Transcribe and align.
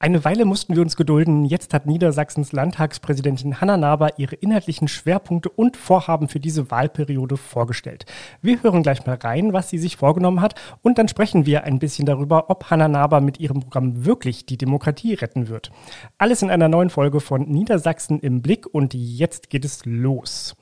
Eine 0.00 0.24
Weile 0.24 0.44
mussten 0.44 0.76
wir 0.76 0.82
uns 0.82 0.94
gedulden. 0.94 1.44
Jetzt 1.44 1.74
hat 1.74 1.86
Niedersachsens 1.86 2.52
Landtagspräsidentin 2.52 3.60
Hanna 3.60 3.76
Naber 3.76 4.16
ihre 4.16 4.36
inhaltlichen 4.36 4.86
Schwerpunkte 4.86 5.48
und 5.48 5.76
Vorhaben 5.76 6.28
für 6.28 6.38
diese 6.38 6.70
Wahlperiode 6.70 7.36
vorgestellt. 7.36 8.06
Wir 8.40 8.62
hören 8.62 8.84
gleich 8.84 9.04
mal 9.06 9.16
rein, 9.16 9.52
was 9.52 9.70
sie 9.70 9.78
sich 9.78 9.96
vorgenommen 9.96 10.40
hat 10.40 10.54
und 10.82 10.98
dann 10.98 11.08
sprechen 11.08 11.46
wir 11.46 11.64
ein 11.64 11.80
bisschen 11.80 12.06
darüber, 12.06 12.48
ob 12.48 12.70
Hanna 12.70 12.86
Naber 12.86 13.20
mit 13.20 13.40
ihrem 13.40 13.58
Programm 13.58 14.04
wirklich 14.04 14.46
die 14.46 14.56
Demokratie 14.56 15.14
retten 15.14 15.48
wird. 15.48 15.72
Alles 16.16 16.42
in 16.42 16.50
einer 16.50 16.68
neuen 16.68 16.90
Folge 16.90 17.18
von 17.18 17.48
Niedersachsen 17.48 18.20
im 18.20 18.40
Blick 18.40 18.72
und 18.72 18.94
jetzt 18.94 19.50
geht 19.50 19.64
es 19.64 19.84
los. 19.84 20.54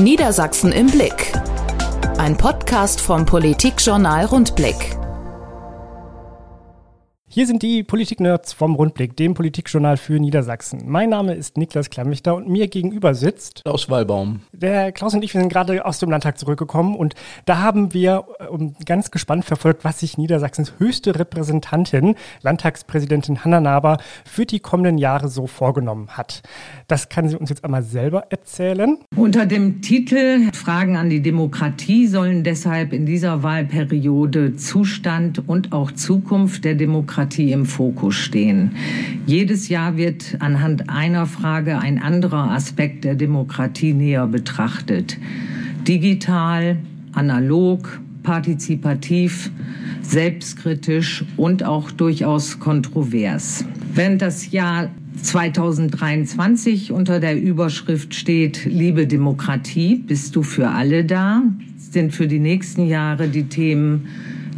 Niedersachsen 0.00 0.72
im 0.72 0.86
Blick. 0.86 1.32
Ein 2.16 2.34
Podcast 2.34 2.98
vom 2.98 3.26
Politikjournal 3.26 4.24
Rundblick. 4.24 4.96
Hier 7.36 7.46
sind 7.46 7.62
die 7.62 7.82
Politik-Nerds 7.82 8.54
vom 8.54 8.76
Rundblick, 8.76 9.14
dem 9.14 9.34
Politikjournal 9.34 9.98
für 9.98 10.18
Niedersachsen. 10.18 10.84
Mein 10.86 11.10
Name 11.10 11.34
ist 11.34 11.58
Niklas 11.58 11.90
Klammichter 11.90 12.34
und 12.34 12.48
mir 12.48 12.66
gegenüber 12.66 13.14
sitzt 13.14 13.62
Klaus 13.62 13.90
Wallbaum. 13.90 14.40
Der 14.54 14.90
Klaus 14.90 15.12
und 15.12 15.22
ich, 15.22 15.34
wir 15.34 15.42
sind 15.42 15.52
gerade 15.52 15.84
aus 15.84 15.98
dem 15.98 16.10
Landtag 16.10 16.38
zurückgekommen 16.38 16.96
und 16.96 17.14
da 17.44 17.58
haben 17.58 17.92
wir 17.92 18.24
äh, 18.38 18.84
ganz 18.86 19.10
gespannt 19.10 19.44
verfolgt, 19.44 19.84
was 19.84 20.00
sich 20.00 20.16
Niedersachsens 20.16 20.72
höchste 20.78 21.18
Repräsentantin, 21.18 22.14
Landtagspräsidentin 22.40 23.44
Hanna 23.44 23.60
Naber, 23.60 23.98
für 24.24 24.46
die 24.46 24.60
kommenden 24.60 24.96
Jahre 24.96 25.28
so 25.28 25.46
vorgenommen 25.46 26.08
hat. 26.16 26.42
Das 26.88 27.10
kann 27.10 27.28
sie 27.28 27.36
uns 27.36 27.50
jetzt 27.50 27.64
einmal 27.66 27.82
selber 27.82 28.28
erzählen. 28.30 28.96
Unter 29.14 29.44
dem 29.44 29.82
Titel 29.82 30.50
Fragen 30.54 30.96
an 30.96 31.10
die 31.10 31.20
Demokratie 31.20 32.06
sollen 32.06 32.44
deshalb 32.44 32.94
in 32.94 33.04
dieser 33.04 33.42
Wahlperiode 33.42 34.56
Zustand 34.56 35.46
und 35.46 35.74
auch 35.74 35.92
Zukunft 35.92 36.64
der 36.64 36.76
Demokratie 36.76 37.25
Demokratie 37.26 37.52
im 37.52 37.66
Fokus 37.66 38.14
stehen. 38.14 38.70
Jedes 39.26 39.68
Jahr 39.68 39.96
wird 39.96 40.36
anhand 40.38 40.88
einer 40.88 41.26
Frage 41.26 41.78
ein 41.78 42.00
anderer 42.00 42.52
Aspekt 42.52 43.04
der 43.04 43.16
Demokratie 43.16 43.92
näher 43.92 44.26
betrachtet. 44.28 45.18
Digital, 45.88 46.78
analog, 47.12 48.00
partizipativ, 48.22 49.50
selbstkritisch 50.02 51.24
und 51.36 51.64
auch 51.64 51.90
durchaus 51.90 52.60
kontrovers. 52.60 53.64
Während 53.92 54.22
das 54.22 54.52
Jahr 54.52 54.90
2023 55.20 56.92
unter 56.92 57.18
der 57.18 57.40
Überschrift 57.40 58.14
steht, 58.14 58.64
liebe 58.66 59.08
Demokratie, 59.08 59.96
bist 59.96 60.36
du 60.36 60.42
für 60.44 60.68
alle 60.68 61.04
da, 61.04 61.42
sind 61.76 62.14
für 62.14 62.28
die 62.28 62.38
nächsten 62.38 62.86
Jahre 62.86 63.26
die 63.28 63.44
Themen 63.44 64.06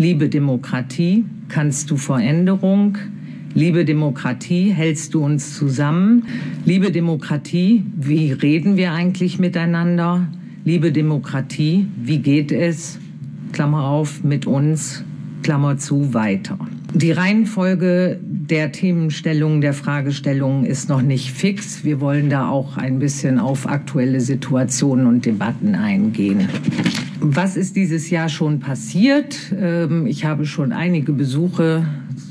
Liebe 0.01 0.29
Demokratie, 0.29 1.25
kannst 1.49 1.91
du 1.91 1.97
Veränderung? 1.97 2.97
Liebe 3.55 3.85
Demokratie, 3.85 4.71
hältst 4.73 5.13
du 5.13 5.25
uns 5.25 5.57
zusammen? 5.57 6.23
Liebe 6.65 6.93
Demokratie, 6.93 7.83
wie 7.97 8.31
reden 8.31 8.77
wir 8.77 8.93
eigentlich 8.93 9.41
miteinander? 9.41 10.29
Liebe 10.65 10.93
Demokratie, 10.93 11.89
wie 12.01 12.19
geht 12.19 12.53
es? 12.53 13.01
Klammer 13.51 13.89
auf, 13.89 14.23
mit 14.23 14.47
uns, 14.47 15.03
Klammer 15.43 15.79
zu, 15.79 16.15
weiter. 16.15 16.57
Die 16.95 17.11
Reihenfolge 17.11 18.21
der 18.23 18.71
Themenstellung, 18.71 19.61
der 19.61 19.75
Fragestellungen 19.75 20.65
ist 20.65 20.89
noch 20.89 21.03
nicht 21.03 21.33
fix. 21.33 21.85
Wir 21.85 22.01
wollen 22.01 22.31
da 22.31 22.49
auch 22.49 22.77
ein 22.77 23.01
bisschen 23.01 23.41
auf 23.41 23.69
aktuelle 23.69 24.21
Situationen 24.21 25.09
und 25.09 25.27
Debatten 25.27 25.75
eingehen. 25.75 26.49
Was 27.21 27.57
ist 27.57 27.75
dieses 27.75 28.11
Jahr 28.11 28.29
schon 28.29 28.61
passiert? 28.61 29.53
Ähm, 29.59 30.07
ich 30.07 30.25
habe 30.25 30.47
schon 30.47 30.73
einige 30.73 31.13
Besuche 31.13 31.85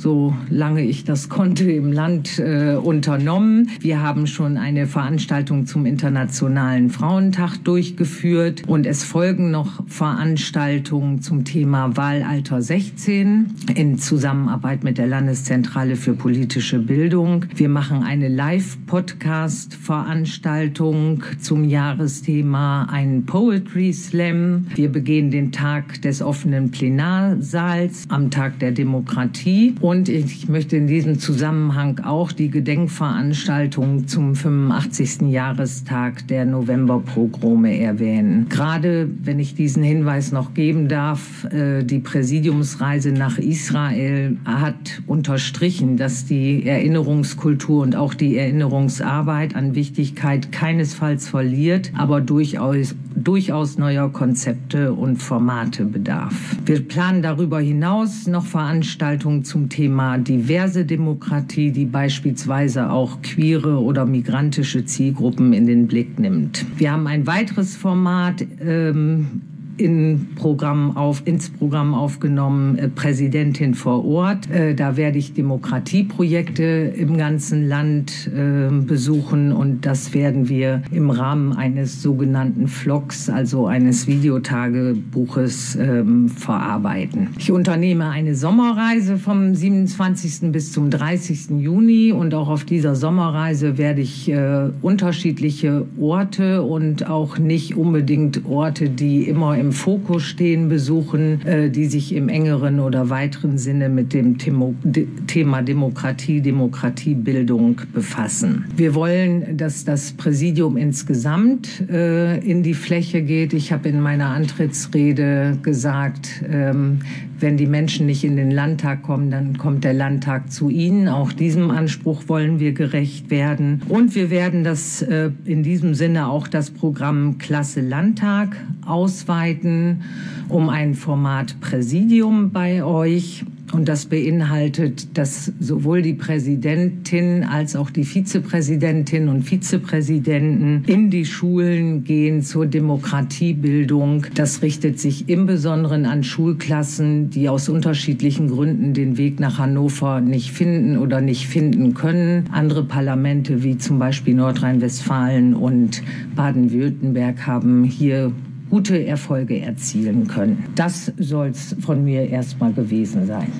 solange 0.08 0.84
ich 0.84 1.04
das 1.04 1.28
konnte, 1.28 1.70
im 1.70 1.92
Land 1.92 2.40
äh, 2.40 2.78
unternommen. 2.82 3.70
Wir 3.82 4.02
haben 4.02 4.26
schon 4.26 4.56
eine 4.56 4.88
Veranstaltung 4.88 5.66
zum 5.66 5.86
Internationalen 5.86 6.90
Frauentag 6.90 7.58
durchgeführt 7.66 8.64
und 8.68 8.86
es 8.86 9.04
folgen 9.04 9.52
noch 9.52 9.86
Veranstaltungen 9.88 11.22
zum 11.22 11.44
Thema 11.44 11.98
Wahlalter 11.98 12.62
16 12.62 13.48
in 13.76 13.98
Zusammenarbeit 13.98 14.86
mit 14.86 14.98
der 14.98 15.08
Landeszentrale 15.08 15.98
für 15.98 16.14
politische 16.14 16.80
Bildung. 16.80 17.44
Wir 17.54 17.68
machen 17.68 18.04
eine 18.04 18.30
Live-Podcast-Veranstaltung 18.30 21.24
zum 21.42 21.66
Jahresthema, 21.66 22.86
einen 22.86 23.26
Poetry 23.26 23.92
Slam. 23.92 24.68
Wir 24.74 24.90
begehen 24.90 25.32
den 25.32 25.52
Tag 25.52 26.02
des 26.02 26.22
offenen 26.22 26.72
Plenarsaals 26.72 28.06
am 28.08 28.32
Tag 28.32 28.60
der 28.60 28.72
Demokratie 28.72 29.76
und 29.82 29.97
ich 30.06 30.48
möchte 30.48 30.78
in 30.78 30.88
diesem 30.88 31.20
Zusammenhang 31.20 32.00
auch 32.00 32.32
die 32.32 32.50
Gedenkveranstaltung 32.50 34.08
zum 34.08 34.36
85. 34.36 35.22
Jahrestag 35.32 36.28
der 36.28 36.46
Novemberpogrome 36.46 37.80
erwähnen. 37.80 38.48
Gerade 38.50 39.10
wenn 39.24 39.40
ich 39.40 39.56
diesen 39.56 39.82
Hinweis 39.84 40.32
noch 40.32 40.54
geben 40.54 40.88
darf, 40.88 41.46
äh, 41.46 41.84
die 41.84 42.00
Präsidiumsreise 42.00 43.12
nach 43.12 43.38
Israel 43.38 44.38
hat 44.46 45.02
unterstrichen, 45.08 45.98
dass 45.98 46.26
die 46.26 46.66
Erinnerungskultur 46.66 47.82
und 47.82 47.96
auch 47.96 48.14
die 48.14 48.38
Erinnerungsarbeit 48.38 49.56
an 49.56 49.76
Wichtigkeit 49.76 50.52
keinesfalls 50.52 51.28
verliert, 51.28 51.92
aber 51.96 52.22
durchaus, 52.22 52.96
durchaus 53.28 53.78
neuer 53.78 54.10
Konzepte 54.10 54.94
und 54.94 55.18
Formate 55.18 55.84
bedarf. 55.84 56.56
Wir 56.66 56.80
planen 56.80 57.22
darüber 57.22 57.60
hinaus 57.60 58.26
noch 58.26 58.46
Veranstaltungen 58.46 59.44
zum 59.44 59.68
Thema 59.68 60.18
diverse 60.18 60.86
Demokratie, 60.86 61.72
die 61.72 61.84
beispielsweise 61.84 62.90
auch 62.90 63.22
queere 63.22 63.82
oder 63.82 64.06
migrantische 64.06 64.86
Zielgruppen 64.86 65.52
in 65.52 65.68
den 65.68 65.88
Blick 65.88 66.18
nimmt. 66.18 66.66
Wir 66.78 66.94
haben 66.94 67.06
ein 67.06 67.28
weiteres 67.28 67.76
Format 67.76 68.46
ähm, 68.62 69.42
in 69.78 70.30
Programm 70.36 70.98
auf, 70.98 71.22
ins 71.26 71.50
Programm 71.50 71.94
aufgenommen, 71.94 72.78
äh, 72.78 72.90
Präsidentin 72.90 73.74
vor 73.74 74.06
Ort. 74.06 74.50
Äh, 74.50 74.76
da 74.76 74.98
werde 74.98 75.18
ich 75.18 75.34
Demokratieprojekte 75.34 76.94
im 76.96 77.18
ganzen 77.18 77.68
Land 77.68 78.30
äh, 78.34 78.72
besuchen 78.72 79.52
und 79.52 79.86
das 79.86 80.14
werden 80.14 80.50
wir 80.50 80.82
im 80.92 81.10
Rahmen 81.10 81.54
eines 81.54 82.02
sogenannten 82.02 82.68
Vlogs, 82.68 83.30
also 83.30 83.68
eines 83.68 84.08
Videotagebuches, 84.08 85.76
ähm, 85.76 86.30
verarbeiten. 86.30 87.30
Ich 87.38 87.52
unternehme 87.52 88.10
eine 88.10 88.36
Sommerreise 88.36 89.18
vom 89.18 89.54
27. 89.56 90.52
bis 90.52 90.72
zum 90.72 90.90
30. 90.90 91.60
Juni 91.60 92.12
und 92.12 92.34
auch 92.34 92.50
auf 92.50 92.64
dieser 92.64 92.96
Sommerreise 92.96 93.78
werde 93.78 94.02
ich 94.02 94.30
äh, 94.30 94.70
unterschiedliche 94.82 95.86
Orte 96.00 96.64
und 96.64 97.08
auch 97.08 97.38
nicht 97.38 97.76
unbedingt 97.76 98.46
Orte, 98.46 98.90
die 98.90 99.28
immer 99.28 99.58
im 99.58 99.67
im 99.68 99.74
Fokus 99.74 100.24
stehen, 100.24 100.70
besuchen, 100.70 101.46
äh, 101.46 101.70
die 101.70 101.88
sich 101.88 102.16
im 102.16 102.30
engeren 102.30 102.80
oder 102.80 103.10
weiteren 103.10 103.58
Sinne 103.58 103.90
mit 103.90 104.14
dem 104.14 104.38
Thema 104.38 105.62
Demokratie, 105.62 106.40
Demokratiebildung 106.40 107.82
befassen. 107.94 108.64
Wir 108.78 108.96
wollen, 108.96 109.58
dass 109.58 109.84
das 109.84 110.14
Präsidium 110.14 110.78
insgesamt 110.78 111.84
äh, 111.90 112.40
in 112.40 112.64
die 112.64 112.76
Fläche 112.76 113.22
geht. 113.22 113.52
Ich 113.52 113.74
habe 113.74 113.90
in 113.90 114.00
meiner 114.00 114.28
Antrittsrede 114.28 115.58
gesagt, 115.62 116.46
ähm, 116.50 117.00
wenn 117.40 117.58
die 117.58 117.68
Menschen 117.68 118.06
nicht 118.06 118.24
in 118.24 118.36
den 118.36 118.52
Landtag 118.52 119.04
kommen, 119.04 119.32
dann 119.32 119.58
kommt 119.58 119.84
der 119.84 119.94
Landtag 119.94 120.52
zu 120.52 120.70
ihnen. 120.70 121.08
Auch 121.08 121.32
diesem 121.32 121.72
Anspruch 121.72 122.24
wollen 122.28 122.60
wir 122.60 122.74
gerecht 122.74 123.30
werden. 123.30 123.82
Und 123.90 124.16
wir 124.16 124.30
werden 124.30 124.64
das 124.64 125.02
äh, 125.02 125.32
in 125.46 125.64
diesem 125.64 125.94
Sinne 125.94 126.28
auch 126.28 126.48
das 126.48 126.72
Programm 126.72 127.38
Klasse 127.38 127.82
Landtag 127.82 128.58
ausweiten 128.86 130.02
um 130.50 130.70
ein 130.70 130.94
Format 130.94 131.60
Präsidium 131.60 132.52
bei 132.52 132.84
euch. 132.84 133.44
Und 133.74 133.90
das 133.90 134.06
beinhaltet, 134.06 135.18
dass 135.18 135.52
sowohl 135.60 136.02
die 136.02 136.14
Präsidentin 136.14 137.44
als 137.44 137.76
auch 137.76 137.90
die 137.90 138.06
Vizepräsidentin 138.06 139.28
und 139.28 139.44
Vizepräsidenten 139.44 140.84
in 140.88 141.10
die 141.10 141.26
Schulen 141.26 142.06
gehen 142.06 142.42
zur 142.44 142.66
Demokratiebildung. 142.66 144.26
Das 144.36 144.62
richtet 144.62 145.00
sich 145.00 145.28
im 145.28 145.46
Besonderen 145.46 146.06
an 146.06 146.24
Schulklassen, 146.24 147.30
die 147.30 147.50
aus 147.50 147.68
unterschiedlichen 147.68 148.48
Gründen 148.48 148.94
den 148.94 149.18
Weg 149.18 149.40
nach 149.40 149.60
Hannover 149.60 150.22
nicht 150.22 150.52
finden 150.52 150.98
oder 150.98 151.20
nicht 151.20 151.48
finden 151.48 151.94
können. 151.94 152.46
Andere 152.52 152.86
Parlamente 152.86 153.64
wie 153.64 153.78
zum 153.78 154.00
Beispiel 154.00 154.34
Nordrhein-Westfalen 154.36 155.54
und 155.54 156.04
Baden-Württemberg 156.36 157.46
haben 157.46 157.84
hier 157.84 158.32
gute 158.70 159.06
Erfolge 159.06 159.60
erzielen 159.60 160.28
können. 160.28 160.72
Das 160.76 161.12
soll 161.18 161.48
es 161.48 161.76
von 161.80 162.04
mir 162.04 162.30
erstmal 162.30 162.74
gewesen 162.74 163.26
sein. 163.26 163.52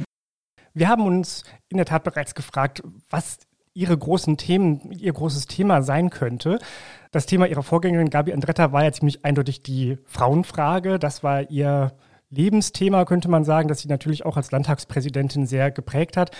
Wir 0.74 0.90
haben 0.90 1.06
uns 1.06 1.44
in 1.70 1.78
der 1.78 1.86
Tat 1.86 2.04
bereits 2.04 2.36
gefragt, 2.36 2.84
was 3.10 3.40
Ihre 3.74 3.98
großen 3.98 4.38
Themen, 4.38 4.92
Ihr 4.92 5.14
großes 5.14 5.46
Thema 5.46 5.82
sein 5.82 6.10
könnte. 6.10 6.60
Das 7.12 7.26
Thema 7.26 7.48
Ihrer 7.48 7.64
Vorgängerin 7.64 8.10
Gabi 8.10 8.34
Andretta 8.34 8.72
war 8.72 8.84
ja 8.84 8.92
ziemlich 8.92 9.24
eindeutig 9.24 9.62
die 9.62 9.98
Frauenfrage. 10.06 11.00
Das 11.00 11.24
war 11.24 11.50
Ihr 11.50 11.94
Lebensthema, 12.30 13.06
könnte 13.06 13.30
man 13.30 13.44
sagen, 13.44 13.70
das 13.70 13.80
sie 13.80 13.88
natürlich 13.88 14.26
auch 14.26 14.38
als 14.38 14.52
Landtagspräsidentin 14.52 15.48
sehr 15.48 15.72
geprägt 15.72 16.18
hat. 16.18 16.32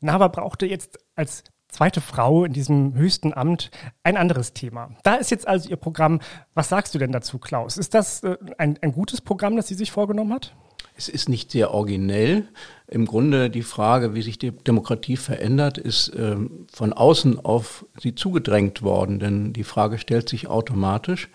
Naber 0.00 0.28
brauchte 0.28 0.66
jetzt 0.66 0.98
als 1.14 1.44
zweite 1.76 2.00
Frau 2.00 2.44
in 2.44 2.52
diesem 2.52 2.94
höchsten 2.94 3.34
Amt 3.34 3.70
ein 4.02 4.16
anderes 4.16 4.54
Thema. 4.54 4.90
Da 5.02 5.16
ist 5.16 5.30
jetzt 5.30 5.46
also 5.46 5.68
ihr 5.68 5.76
Programm. 5.76 6.20
Was 6.54 6.70
sagst 6.70 6.94
du 6.94 6.98
denn 6.98 7.12
dazu, 7.12 7.38
Klaus? 7.38 7.76
Ist 7.76 7.92
das 7.92 8.22
äh, 8.22 8.36
ein, 8.56 8.78
ein 8.80 8.92
gutes 8.92 9.20
Programm, 9.20 9.56
das 9.56 9.68
sie 9.68 9.74
sich 9.74 9.92
vorgenommen 9.92 10.32
hat? 10.32 10.54
Es 10.96 11.10
ist 11.10 11.28
nicht 11.28 11.50
sehr 11.50 11.74
originell. 11.74 12.48
Im 12.88 13.04
Grunde 13.04 13.50
die 13.50 13.62
Frage, 13.62 14.14
wie 14.14 14.22
sich 14.22 14.38
die 14.38 14.52
Demokratie 14.52 15.18
verändert, 15.18 15.76
ist 15.76 16.08
äh, 16.08 16.36
von 16.72 16.94
außen 16.94 17.44
auf 17.44 17.84
sie 18.00 18.14
zugedrängt 18.14 18.80
worden, 18.80 19.18
denn 19.18 19.52
die 19.52 19.64
Frage 19.64 19.98
stellt 19.98 20.30
sich 20.30 20.48
automatisch. 20.48 21.28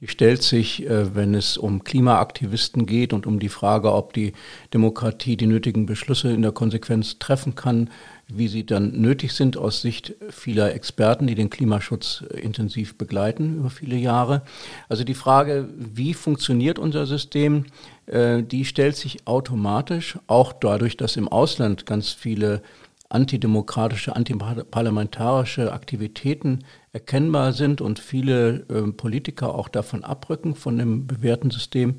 Die 0.00 0.08
stellt 0.08 0.42
sich, 0.42 0.86
äh, 0.86 1.14
wenn 1.14 1.34
es 1.34 1.56
um 1.56 1.82
Klimaaktivisten 1.82 2.84
geht 2.84 3.14
und 3.14 3.26
um 3.26 3.38
die 3.38 3.48
Frage, 3.48 3.92
ob 3.92 4.12
die 4.12 4.34
Demokratie 4.74 5.38
die 5.38 5.46
nötigen 5.46 5.86
Beschlüsse 5.86 6.30
in 6.32 6.42
der 6.42 6.52
Konsequenz 6.52 7.18
treffen 7.18 7.54
kann, 7.54 7.88
wie 8.28 8.48
sie 8.48 8.66
dann 8.66 9.00
nötig 9.00 9.32
sind 9.32 9.56
aus 9.56 9.80
Sicht 9.80 10.14
vieler 10.28 10.74
Experten, 10.74 11.26
die 11.26 11.34
den 11.34 11.48
Klimaschutz 11.48 12.24
intensiv 12.34 12.98
begleiten 12.98 13.56
über 13.56 13.70
viele 13.70 13.96
Jahre. 13.96 14.42
Also 14.90 15.02
die 15.02 15.14
Frage, 15.14 15.68
wie 15.78 16.12
funktioniert 16.12 16.78
unser 16.78 17.06
System, 17.06 17.64
äh, 18.04 18.42
die 18.42 18.66
stellt 18.66 18.96
sich 18.96 19.26
automatisch, 19.26 20.18
auch 20.26 20.52
dadurch, 20.52 20.98
dass 20.98 21.16
im 21.16 21.28
Ausland 21.28 21.86
ganz 21.86 22.12
viele 22.12 22.60
antidemokratische, 23.08 24.14
antiparlamentarische 24.14 25.72
Aktivitäten 25.72 26.64
erkennbar 26.96 27.52
sind 27.52 27.82
und 27.82 27.98
viele 27.98 28.64
äh, 28.70 28.90
Politiker 28.90 29.54
auch 29.54 29.68
davon 29.68 30.02
abrücken, 30.02 30.54
von 30.54 30.78
dem 30.78 31.06
bewährten 31.06 31.50
System. 31.50 31.96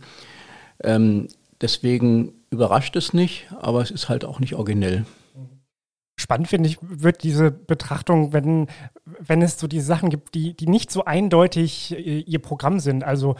Ähm, 0.83 1.27
deswegen 1.61 2.33
überrascht 2.49 2.95
es 2.95 3.13
nicht, 3.13 3.47
aber 3.59 3.83
es 3.83 3.91
ist 3.91 4.09
halt 4.09 4.25
auch 4.25 4.39
nicht 4.39 4.55
originell. 4.55 5.05
Spannend 6.19 6.47
finde 6.47 6.67
ich, 6.67 6.79
wird 6.81 7.21
diese 7.21 7.51
Betrachtung, 7.51 8.33
wenn, 8.33 8.65
wenn 9.05 9.43
es 9.43 9.59
so 9.59 9.67
diese 9.67 9.85
Sachen 9.85 10.09
gibt, 10.09 10.33
die, 10.33 10.57
die 10.57 10.67
nicht 10.67 10.89
so 10.89 11.05
eindeutig 11.05 11.95
äh, 11.95 12.21
ihr 12.21 12.39
Programm 12.39 12.79
sind. 12.79 13.03
Also 13.03 13.35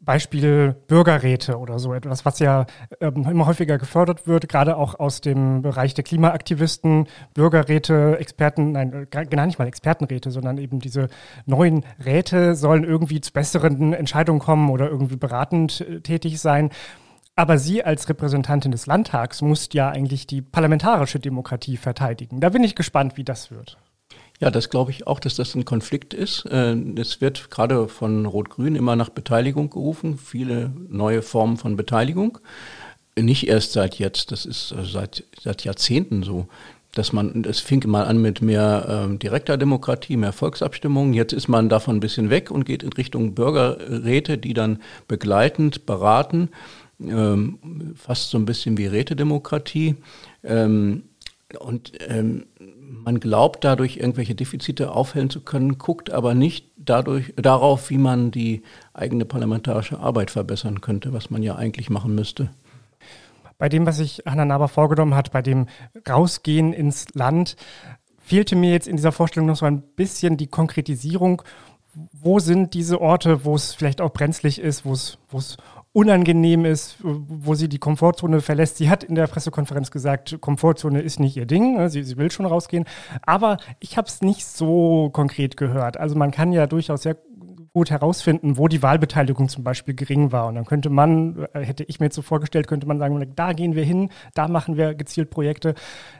Beispiel 0.00 0.74
Bürgerräte 0.86 1.58
oder 1.58 1.78
so 1.78 1.94
etwas, 1.94 2.24
was 2.24 2.38
ja 2.38 2.66
ähm, 3.00 3.26
immer 3.28 3.46
häufiger 3.46 3.78
gefördert 3.78 4.26
wird, 4.26 4.48
gerade 4.48 4.76
auch 4.76 4.98
aus 4.98 5.20
dem 5.20 5.62
Bereich 5.62 5.94
der 5.94 6.04
Klimaaktivisten, 6.04 7.06
Bürgerräte, 7.34 8.18
Experten, 8.18 8.72
nein, 8.72 9.06
gar, 9.10 9.24
gar 9.24 9.46
nicht 9.46 9.58
mal 9.58 9.68
Expertenräte, 9.68 10.30
sondern 10.30 10.58
eben 10.58 10.78
diese 10.78 11.08
neuen 11.44 11.84
Räte 12.04 12.54
sollen 12.54 12.84
irgendwie 12.84 13.20
zu 13.20 13.32
besseren 13.32 13.92
Entscheidungen 13.92 14.40
kommen 14.40 14.70
oder 14.70 14.88
irgendwie 14.88 15.16
beratend 15.16 15.80
äh, 15.80 16.00
tätig 16.00 16.40
sein. 16.40 16.70
Aber 17.34 17.58
sie 17.58 17.84
als 17.84 18.08
Repräsentantin 18.08 18.72
des 18.72 18.86
Landtags 18.86 19.42
muss 19.42 19.68
ja 19.72 19.90
eigentlich 19.90 20.26
die 20.26 20.40
parlamentarische 20.40 21.20
Demokratie 21.20 21.76
verteidigen. 21.76 22.40
Da 22.40 22.48
bin 22.48 22.64
ich 22.64 22.74
gespannt, 22.74 23.18
wie 23.18 23.24
das 23.24 23.50
wird. 23.50 23.76
Ja, 24.40 24.50
das 24.50 24.68
glaube 24.68 24.90
ich 24.90 25.06
auch, 25.06 25.18
dass 25.18 25.36
das 25.36 25.54
ein 25.54 25.64
Konflikt 25.64 26.12
ist. 26.12 26.44
Äh, 26.46 26.76
es 26.96 27.20
wird 27.20 27.50
gerade 27.50 27.88
von 27.88 28.26
Rot-Grün 28.26 28.76
immer 28.76 28.96
nach 28.96 29.08
Beteiligung 29.08 29.70
gerufen, 29.70 30.18
viele 30.18 30.72
neue 30.88 31.22
Formen 31.22 31.56
von 31.56 31.76
Beteiligung. 31.76 32.38
Nicht 33.18 33.48
erst 33.48 33.72
seit 33.72 33.98
jetzt, 33.98 34.32
das 34.32 34.44
ist 34.44 34.72
äh, 34.72 34.84
seit, 34.84 35.24
seit 35.40 35.64
Jahrzehnten 35.64 36.22
so 36.22 36.48
dass 36.96 37.12
man, 37.12 37.44
es 37.44 37.60
fing 37.60 37.86
mal 37.86 38.04
an 38.04 38.20
mit 38.22 38.40
mehr 38.40 38.86
ähm, 38.88 39.18
direkter 39.18 39.58
Demokratie, 39.58 40.16
mehr 40.16 40.32
Volksabstimmungen. 40.32 41.12
Jetzt 41.12 41.34
ist 41.34 41.46
man 41.46 41.68
davon 41.68 41.96
ein 41.96 42.00
bisschen 42.00 42.30
weg 42.30 42.50
und 42.50 42.64
geht 42.64 42.82
in 42.82 42.92
Richtung 42.92 43.34
Bürgerräte, 43.34 44.38
die 44.38 44.54
dann 44.54 44.80
begleitend 45.06 45.84
beraten, 45.84 46.48
ähm, 47.00 47.94
fast 47.96 48.30
so 48.30 48.38
ein 48.38 48.46
bisschen 48.46 48.78
wie 48.78 48.86
Rätedemokratie. 48.86 49.96
Ähm, 50.42 51.02
und 51.58 51.92
ähm, 52.08 52.46
man 52.88 53.20
glaubt 53.20 53.64
dadurch 53.64 53.96
irgendwelche 53.96 54.34
Defizite 54.34 54.92
aufhellen 54.92 55.30
zu 55.30 55.40
können, 55.40 55.78
guckt 55.78 56.10
aber 56.10 56.34
nicht 56.34 56.70
dadurch, 56.76 57.32
darauf, 57.36 57.90
wie 57.90 57.98
man 57.98 58.30
die 58.30 58.62
eigene 58.94 59.24
parlamentarische 59.24 59.98
Arbeit 59.98 60.30
verbessern 60.30 60.80
könnte, 60.80 61.12
was 61.12 61.30
man 61.30 61.42
ja 61.42 61.56
eigentlich 61.56 61.90
machen 61.90 62.14
müsste. 62.14 62.50
Bei 63.58 63.68
dem, 63.68 63.86
was 63.86 63.96
sich 63.96 64.22
Hanna 64.26 64.44
Naber 64.44 64.68
vorgenommen 64.68 65.14
hat, 65.14 65.32
bei 65.32 65.42
dem 65.42 65.66
Rausgehen 66.08 66.72
ins 66.72 67.14
Land, 67.14 67.56
fehlte 68.18 68.56
mir 68.56 68.70
jetzt 68.70 68.88
in 68.88 68.96
dieser 68.96 69.12
Vorstellung 69.12 69.46
noch 69.46 69.56
so 69.56 69.66
ein 69.66 69.82
bisschen 69.82 70.36
die 70.36 70.48
Konkretisierung. 70.48 71.42
Wo 72.12 72.38
sind 72.38 72.74
diese 72.74 73.00
Orte, 73.00 73.44
wo 73.44 73.54
es 73.54 73.72
vielleicht 73.72 74.02
auch 74.02 74.12
brenzlig 74.12 74.58
ist, 74.58 74.84
wo 74.84 74.92
es, 74.92 75.16
wo 75.30 75.38
es 75.38 75.56
unangenehm 75.96 76.66
ist, 76.66 76.98
wo 77.00 77.54
sie 77.54 77.70
die 77.70 77.78
Komfortzone 77.78 78.42
verlässt. 78.42 78.76
Sie 78.76 78.90
hat 78.90 79.02
in 79.02 79.14
der 79.14 79.26
Pressekonferenz 79.28 79.90
gesagt, 79.90 80.38
Komfortzone 80.42 81.00
ist 81.00 81.18
nicht 81.18 81.38
ihr 81.38 81.46
Ding, 81.46 81.78
ne? 81.78 81.88
sie, 81.88 82.02
sie 82.02 82.18
will 82.18 82.30
schon 82.30 82.44
rausgehen. 82.44 82.84
Aber 83.22 83.56
ich 83.80 83.96
habe 83.96 84.06
es 84.06 84.20
nicht 84.20 84.44
so 84.44 85.08
konkret 85.08 85.56
gehört. 85.56 85.96
Also 85.96 86.14
man 86.14 86.32
kann 86.32 86.52
ja 86.52 86.66
durchaus 86.66 87.04
sehr 87.04 87.16
gut 87.76 87.90
herausfinden, 87.90 88.56
wo 88.56 88.68
die 88.68 88.82
Wahlbeteiligung 88.82 89.50
zum 89.50 89.62
Beispiel 89.62 89.92
gering 89.92 90.32
war. 90.32 90.46
Und 90.46 90.54
dann 90.54 90.64
könnte 90.64 90.88
man, 90.88 91.46
äh, 91.52 91.60
hätte 91.60 91.84
ich 91.84 92.00
mir 92.00 92.06
jetzt 92.06 92.14
so 92.14 92.22
vorgestellt, 92.22 92.68
könnte 92.68 92.86
man 92.86 92.98
sagen, 92.98 93.22
da 93.36 93.52
gehen 93.52 93.74
wir 93.74 93.84
hin, 93.84 94.08
da 94.32 94.48
machen 94.48 94.78
wir 94.78 94.94
gezielt 94.94 95.28
Projekte. 95.28 95.74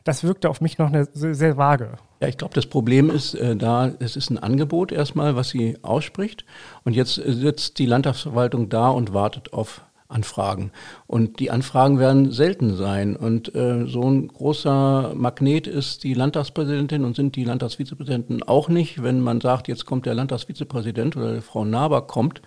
Das 0.05 0.23
wirkte 0.23 0.51
auf 0.51 0.61
mich 0.61 0.77
noch 0.77 0.89
eine, 0.89 1.09
sehr, 1.15 1.35
sehr 1.35 1.57
vage. 1.57 1.93
Ja, 2.21 2.29
ich 2.29 2.37
glaube, 2.37 2.53
das 2.53 2.67
Problem 2.67 3.09
ist 3.09 3.33
äh, 3.33 3.57
da, 3.57 3.91
es 4.01 4.17
ist 4.17 4.29
ein 4.29 4.37
Angebot 4.37 4.93
erstmal, 4.93 5.35
was 5.35 5.49
sie 5.49 5.79
ausspricht. 5.81 6.45
Und 6.85 6.95
jetzt 6.95 7.15
sitzt 7.15 7.79
die 7.79 7.87
Landtagsverwaltung 7.87 8.69
da 8.69 8.91
und 8.91 9.15
wartet 9.15 9.55
auf 9.55 9.81
Anfragen. 10.09 10.71
Und 11.07 11.41
die 11.41 11.51
Anfragen 11.51 11.99
werden 11.99 12.31
selten 12.31 12.77
sein. 12.77 13.17
Und 13.17 13.55
äh, 13.55 13.87
so 13.87 14.03
ein 14.03 14.29
großer 14.29 15.13
Magnet 15.15 15.67
ist 15.67 16.05
die 16.05 16.15
Landtagspräsidentin 16.15 17.05
und 17.05 17.17
sind 17.17 17.37
die 17.37 17.45
Landtagsvizepräsidenten 17.45 18.43
auch 18.43 18.69
nicht, 18.69 19.03
wenn 19.03 19.21
man 19.21 19.41
sagt, 19.41 19.69
jetzt 19.69 19.87
kommt 19.87 20.07
der 20.07 20.15
Landtagsvizepräsident 20.15 21.17
oder 21.17 21.43
Frau 21.43 21.65
Naber 21.65 22.03
kommt 22.03 22.43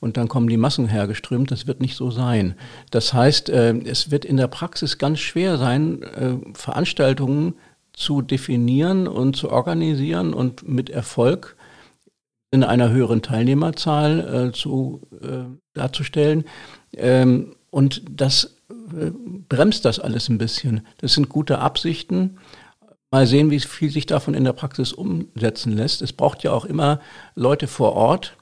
und 0.00 0.16
dann 0.16 0.28
kommen 0.28 0.48
die 0.48 0.56
Massen 0.56 0.88
hergeströmt. 0.88 1.50
Das 1.50 1.66
wird 1.66 1.80
nicht 1.80 1.96
so 1.96 2.10
sein. 2.10 2.54
Das 2.90 3.12
heißt, 3.12 3.50
äh, 3.50 3.74
es 3.84 4.10
wird 4.10 4.24
in 4.24 4.36
der 4.36 4.48
Praxis 4.48 4.98
ganz 4.98 5.18
schwer 5.20 5.58
sein, 5.58 6.02
äh, 6.02 6.36
Veranstaltungen 6.54 7.54
zu 7.92 8.22
definieren 8.22 9.06
und 9.06 9.36
zu 9.36 9.50
organisieren 9.50 10.34
und 10.34 10.68
mit 10.68 10.90
Erfolg 10.90 11.56
in 12.54 12.62
einer 12.62 12.90
höheren 12.90 13.20
Teilnehmerzahl 13.20 14.48
äh, 14.48 14.52
zu, 14.52 15.02
äh, 15.20 15.44
darzustellen. 15.74 16.44
Ähm, 16.96 17.56
und 17.70 18.02
das 18.08 18.56
äh, 18.70 19.10
bremst 19.48 19.84
das 19.84 19.98
alles 19.98 20.28
ein 20.28 20.38
bisschen. 20.38 20.86
Das 20.98 21.14
sind 21.14 21.28
gute 21.28 21.58
Absichten. 21.58 22.38
Mal 23.10 23.26
sehen, 23.26 23.50
wie 23.50 23.60
viel 23.60 23.90
sich 23.90 24.06
davon 24.06 24.34
in 24.34 24.44
der 24.44 24.52
Praxis 24.52 24.92
umsetzen 24.92 25.72
lässt. 25.72 26.02
Es 26.02 26.12
braucht 26.12 26.42
ja 26.42 26.52
auch 26.52 26.64
immer 26.64 27.00
Leute 27.34 27.66
vor 27.66 27.92
Ort, 27.92 28.36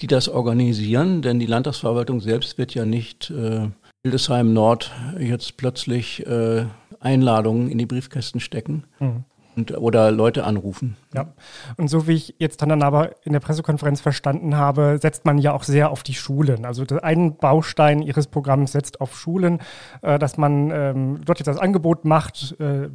die 0.00 0.06
das 0.06 0.28
organisieren, 0.28 1.22
denn 1.22 1.38
die 1.38 1.46
Landtagsverwaltung 1.46 2.20
selbst 2.20 2.58
wird 2.58 2.74
ja 2.74 2.84
nicht 2.84 3.30
äh, 3.30 3.68
Hildesheim 4.02 4.52
Nord 4.52 4.92
jetzt 5.18 5.56
plötzlich 5.56 6.26
äh, 6.26 6.66
Einladungen 7.00 7.70
in 7.70 7.78
die 7.78 7.86
Briefkästen 7.86 8.40
stecken. 8.40 8.84
Mhm 8.98 9.24
und, 9.58 9.76
oder 9.76 10.12
Leute 10.12 10.44
anrufen. 10.44 10.96
Ja, 11.12 11.32
und 11.76 11.88
so 11.88 12.06
wie 12.06 12.14
ich 12.14 12.34
jetzt 12.38 12.62
dann 12.62 12.82
aber 12.82 13.10
in 13.24 13.32
der 13.32 13.40
Pressekonferenz 13.40 14.00
verstanden 14.00 14.56
habe, 14.56 14.98
setzt 15.02 15.24
man 15.24 15.38
ja 15.38 15.52
auch 15.52 15.64
sehr 15.64 15.90
auf 15.90 16.04
die 16.04 16.14
Schulen. 16.14 16.64
Also 16.64 16.84
ein 17.02 17.36
Baustein 17.36 18.00
Ihres 18.02 18.28
Programms 18.28 18.72
setzt 18.72 19.00
auf 19.00 19.18
Schulen, 19.18 19.60
äh, 20.02 20.18
dass 20.18 20.36
man 20.38 20.70
ähm, 20.70 21.20
dort 21.24 21.40
jetzt 21.40 21.48
das 21.48 21.58
Angebot 21.58 22.04
macht, 22.04 22.56
äh, 22.60 22.88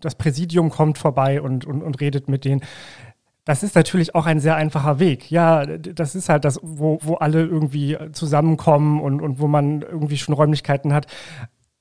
das 0.00 0.14
Präsidium 0.14 0.70
kommt 0.70 0.96
vorbei 0.96 1.42
und, 1.42 1.66
und, 1.66 1.82
und 1.82 2.00
redet 2.00 2.28
mit 2.28 2.44
denen. 2.46 2.62
Das 3.44 3.62
ist 3.62 3.76
natürlich 3.76 4.14
auch 4.14 4.26
ein 4.26 4.40
sehr 4.40 4.56
einfacher 4.56 4.98
Weg. 4.98 5.30
Ja, 5.30 5.66
das 5.66 6.14
ist 6.16 6.28
halt 6.28 6.44
das, 6.44 6.58
wo, 6.62 6.98
wo 7.02 7.14
alle 7.14 7.44
irgendwie 7.44 7.96
zusammenkommen 8.12 9.00
und, 9.00 9.20
und 9.20 9.38
wo 9.38 9.46
man 9.46 9.82
irgendwie 9.82 10.16
schon 10.16 10.34
Räumlichkeiten 10.34 10.92
hat. 10.92 11.06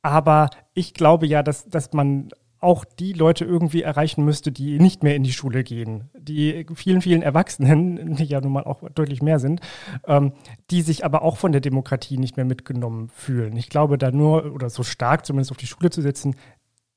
Aber 0.03 0.49
ich 0.75 0.93
glaube 0.93 1.25
ja, 1.25 1.41
dass, 1.41 1.67
dass 1.67 1.93
man 1.93 2.29
auch 2.65 2.83
die 2.83 3.13
Leute 3.13 3.45
irgendwie 3.45 3.83
erreichen 3.83 4.25
müsste, 4.25 4.51
die 4.51 4.79
nicht 4.79 5.03
mehr 5.03 5.15
in 5.15 5.23
die 5.23 5.31
Schule 5.31 5.63
gehen. 5.63 6.09
Die 6.17 6.65
vielen, 6.75 7.01
vielen 7.01 7.21
Erwachsenen, 7.21 8.15
die 8.17 8.25
ja 8.25 8.41
nun 8.41 8.51
mal 8.51 8.63
auch 8.63 8.81
deutlich 8.89 9.21
mehr 9.21 9.39
sind, 9.39 9.61
ähm, 10.07 10.33
die 10.71 10.81
sich 10.81 11.05
aber 11.05 11.21
auch 11.21 11.37
von 11.37 11.51
der 11.51 11.61
Demokratie 11.61 12.17
nicht 12.17 12.35
mehr 12.35 12.45
mitgenommen 12.45 13.09
fühlen. 13.09 13.55
Ich 13.55 13.69
glaube, 13.69 13.97
da 13.97 14.11
nur 14.11 14.53
oder 14.53 14.69
so 14.69 14.83
stark 14.83 15.25
zumindest 15.25 15.51
auf 15.51 15.57
die 15.57 15.67
Schule 15.67 15.91
zu 15.91 16.01
setzen, 16.01 16.35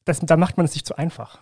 das, 0.05 0.21
da 0.21 0.37
macht 0.37 0.57
man 0.57 0.65
es 0.65 0.73
sich 0.73 0.85
zu 0.85 0.97
einfach. 0.97 1.39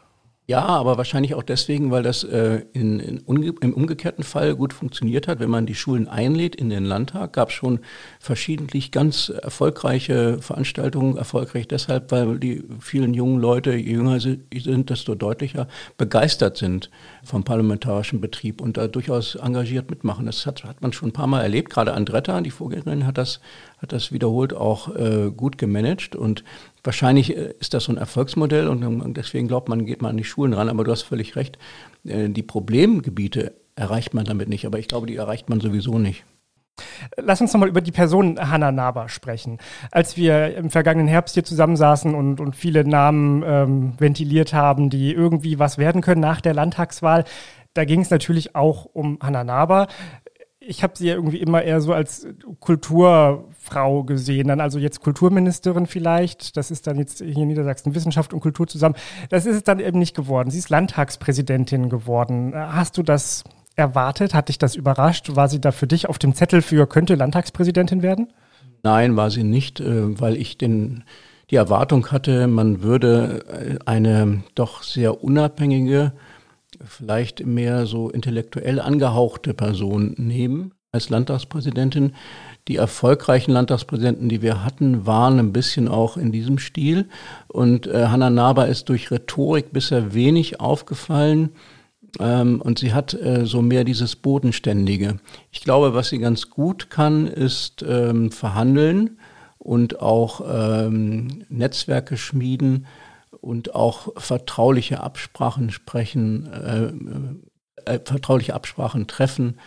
Ja, 0.49 0.65
aber 0.65 0.97
wahrscheinlich 0.97 1.35
auch 1.35 1.43
deswegen, 1.43 1.91
weil 1.91 2.05
das 2.05 2.23
äh, 2.23 2.63
in, 2.73 3.01
in 3.01 3.19
umge 3.19 3.53
im 3.61 3.75
umgekehrten 3.75 4.23
Fall 4.23 4.55
gut 4.55 4.73
funktioniert 4.73 5.27
hat. 5.27 5.41
Wenn 5.41 5.51
man 5.51 5.67
die 5.67 5.75
Schulen 5.75 6.07
einlädt 6.07 6.55
in 6.55 6.71
den 6.71 6.85
Landtag, 6.85 7.33
gab 7.33 7.49
es 7.49 7.55
schon 7.57 7.81
verschiedentlich 8.21 8.93
ganz 8.93 9.29
erfolgreiche 9.29 10.41
Veranstaltungen. 10.41 11.17
Erfolgreich 11.17 11.67
deshalb, 11.67 12.13
weil 12.13 12.39
die 12.39 12.63
vielen 12.79 13.13
jungen 13.13 13.41
Leute, 13.41 13.75
je 13.75 13.95
jünger 13.95 14.21
sie 14.21 14.39
sind, 14.57 14.91
desto 14.91 15.17
deutlicher 15.17 15.67
begeistert 15.99 16.57
sind 16.59 16.91
vom 17.25 17.43
parlamentarischen 17.43 18.21
Betrieb 18.21 18.61
und 18.61 18.77
da 18.77 18.87
durchaus 18.87 19.35
engagiert 19.35 19.91
mitmachen. 19.91 20.27
Das 20.27 20.47
hat, 20.47 20.63
hat 20.63 20.81
man 20.81 20.93
schon 20.93 21.09
ein 21.09 21.13
paar 21.13 21.27
Mal 21.27 21.43
erlebt. 21.43 21.71
Gerade 21.71 21.93
Andretta, 21.93 22.41
die 22.41 22.53
Vorgängerin, 22.53 23.05
hat 23.05 23.19
das, 23.19 23.41
hat 23.79 23.93
das 23.93 24.13
wiederholt 24.13 24.55
auch 24.55 24.95
äh, 24.95 25.31
gut 25.31 25.59
gemanagt 25.59 26.17
und 26.17 26.45
wahrscheinlich 26.83 27.37
äh, 27.37 27.55
ist 27.61 27.75
das 27.75 27.85
so 27.85 27.93
ein 27.93 27.99
Erfolgsmodell 27.99 28.69
und 28.69 29.17
deswegen 29.17 29.49
glaubt 29.49 29.69
man, 29.69 29.85
geht 29.85 30.03
man 30.03 30.13
an 30.13 30.17
die 30.17 30.25
Schulen 30.25 30.55
ran, 30.55 30.69
aber 30.69 30.85
du 30.85 30.93
hast 30.93 31.03
völlig 31.03 31.37
recht. 31.37 31.59
Äh, 32.05 32.31
die 32.31 32.43
Problemgebiete 32.43 33.55
erreicht 33.75 34.15
man 34.15 34.25
damit 34.25 34.49
nicht, 34.49 34.67
aber 34.67 34.79
ich 34.79 34.89
glaube, 34.89 35.07
die 35.07 35.17
erreicht 35.17 35.49
man 35.51 35.61
sowieso 35.61 35.99
nicht. 35.99 36.25
Lass 37.17 37.41
uns 37.41 37.53
nochmal 37.53 37.71
über 37.71 37.81
die 37.81 37.93
Person 37.93 38.39
Hanna 38.39 38.71
Naber 38.71 39.09
sprechen. 39.09 39.59
Als 39.91 40.17
wir 40.17 40.57
im 40.57 40.71
vergangenen 40.71 41.09
Herbst 41.09 41.35
hier 41.35 41.45
zusammensaßen 41.45 42.15
und, 42.15 42.41
und 42.41 42.55
viele 42.55 42.85
Namen 42.85 43.43
ähm, 43.47 43.93
ventiliert 43.99 44.53
haben, 44.53 44.91
die 44.91 45.13
irgendwie 45.13 45.59
was 45.59 45.79
werden 45.79 46.03
können 46.03 46.21
nach 46.21 46.41
der 46.41 46.55
Landtagswahl, 46.55 47.25
da 47.73 47.85
ging 47.85 48.01
es 48.01 48.11
natürlich 48.11 48.55
auch 48.55 48.87
um 48.87 49.19
Hanna 49.23 49.45
Naber. 49.45 49.89
Ich 50.69 50.83
habe 50.83 50.95
sie 50.97 51.09
ja 51.09 51.15
irgendwie 51.15 51.39
immer 51.39 51.63
eher 51.63 51.81
so 51.81 51.93
als 51.93 52.27
Kulturfrau 52.61 54.05
gesehen, 54.05 54.49
dann 54.49 54.61
also 54.61 54.79
jetzt 54.79 55.01
Kulturministerin 55.01 55.87
vielleicht. 55.87 56.57
Das 56.57 56.71
ist 56.71 56.87
dann 56.87 56.99
jetzt 56.99 57.19
hier 57.19 57.37
in 57.37 57.49
Niedersachsen 57.49 57.95
Wissenschaft 57.95 58.35
und 58.35 58.41
Kultur 58.41 58.67
zusammen. 58.67 58.97
Das 59.31 59.47
ist 59.47 59.57
es 59.57 59.65
dann 59.65 59.79
eben 59.79 59.99
nicht 59.99 60.17
geworden. 60.17 60.51
Sie 60.51 60.59
ist 60.59 60.69
Landtagspräsidentin 60.69 61.89
geworden. 61.89 62.53
Hast 62.55 62.99
du 62.99 63.03
das 63.03 63.45
erwartet? 63.77 64.35
Hat 64.35 64.49
dich 64.49 64.59
das 64.59 64.75
überrascht? 64.75 65.37
War 65.37 65.49
sie 65.49 65.61
da 65.61 65.71
für 65.71 65.87
dich 65.87 66.09
auf 66.09 66.19
dem 66.19 66.35
Zettel 66.35 66.63
für 66.63 66.87
könnte 66.87 67.15
Landtagspräsidentin 67.15 68.03
werden? 68.03 68.33
Nein, 68.83 69.17
war 69.17 69.31
sie 69.31 69.45
nicht, 69.45 69.81
äh, 69.81 70.21
weil 70.21 70.37
ich 70.37 70.59
den, 70.59 71.05
die 71.51 71.57
Erwartung 71.57 72.11
hatte, 72.11 72.47
man 72.47 72.83
würde 72.83 73.45
äh, 73.49 73.79
eine 73.85 74.43
doch 74.55 74.83
sehr 74.83 75.23
unabhängige, 75.23 76.13
vielleicht 76.85 77.45
mehr 77.45 77.87
so 77.87 78.11
intellektuell 78.11 78.81
angehauchte 78.81 79.55
Person 79.55 80.15
nehmen 80.17 80.73
als 80.93 81.11
Landtagspräsidentin. 81.11 82.15
Die 82.69 82.77
erfolgreichen 82.77 83.53
Landtagspräsidenten, 83.53 84.29
die 84.29 84.43
wir 84.43 84.65
hatten, 84.65 85.07
waren 85.07 85.39
ein 85.39 85.53
bisschen 85.53 85.89
auch 85.89 86.17
in 86.17 86.33
diesem 86.33 86.59
Stil. 86.59 87.09
Und 87.49 87.87
äh, 87.87 88.07
Hanna 88.07 88.31
Naber 88.31 88.67
ist 88.67 88.89
durch 88.89 89.11
Rhetorik 89.11 89.73
bisher 89.73 90.15
wenig 90.15 90.61
aufgefallen. 90.61 91.51
Ähm, 92.19 92.61
und 92.61 92.79
sie 92.79 92.93
hat 92.93 93.15
äh, 93.15 93.47
so 93.47 93.63
mehr 93.63 93.85
dieses 93.85 94.17
Bodenständige. 94.17 95.19
Ich 95.53 95.61
glaube, 95.61 95.95
was 95.95 96.09
sie 96.09 96.19
ganz 96.19 96.51
gut 96.51 96.91
kann, 96.91 97.27
ist 97.27 97.85
ähm, 97.87 98.33
verhandeln 98.33 99.19
und 99.59 100.01
auch 100.01 100.41
ähm, 100.49 101.45
Netzwerke 101.49 102.17
schmieden 102.17 102.87
und 103.47 103.75
auch 103.77 104.09
vertrauliche 104.17 105.03
Absprachen 105.03 105.71
sprechen, 105.71 106.53
äh, 106.53 107.93
äh, 107.95 108.01
vertrauliche 108.05 108.55
Absprachen 108.55 109.07
treffen 109.07 109.59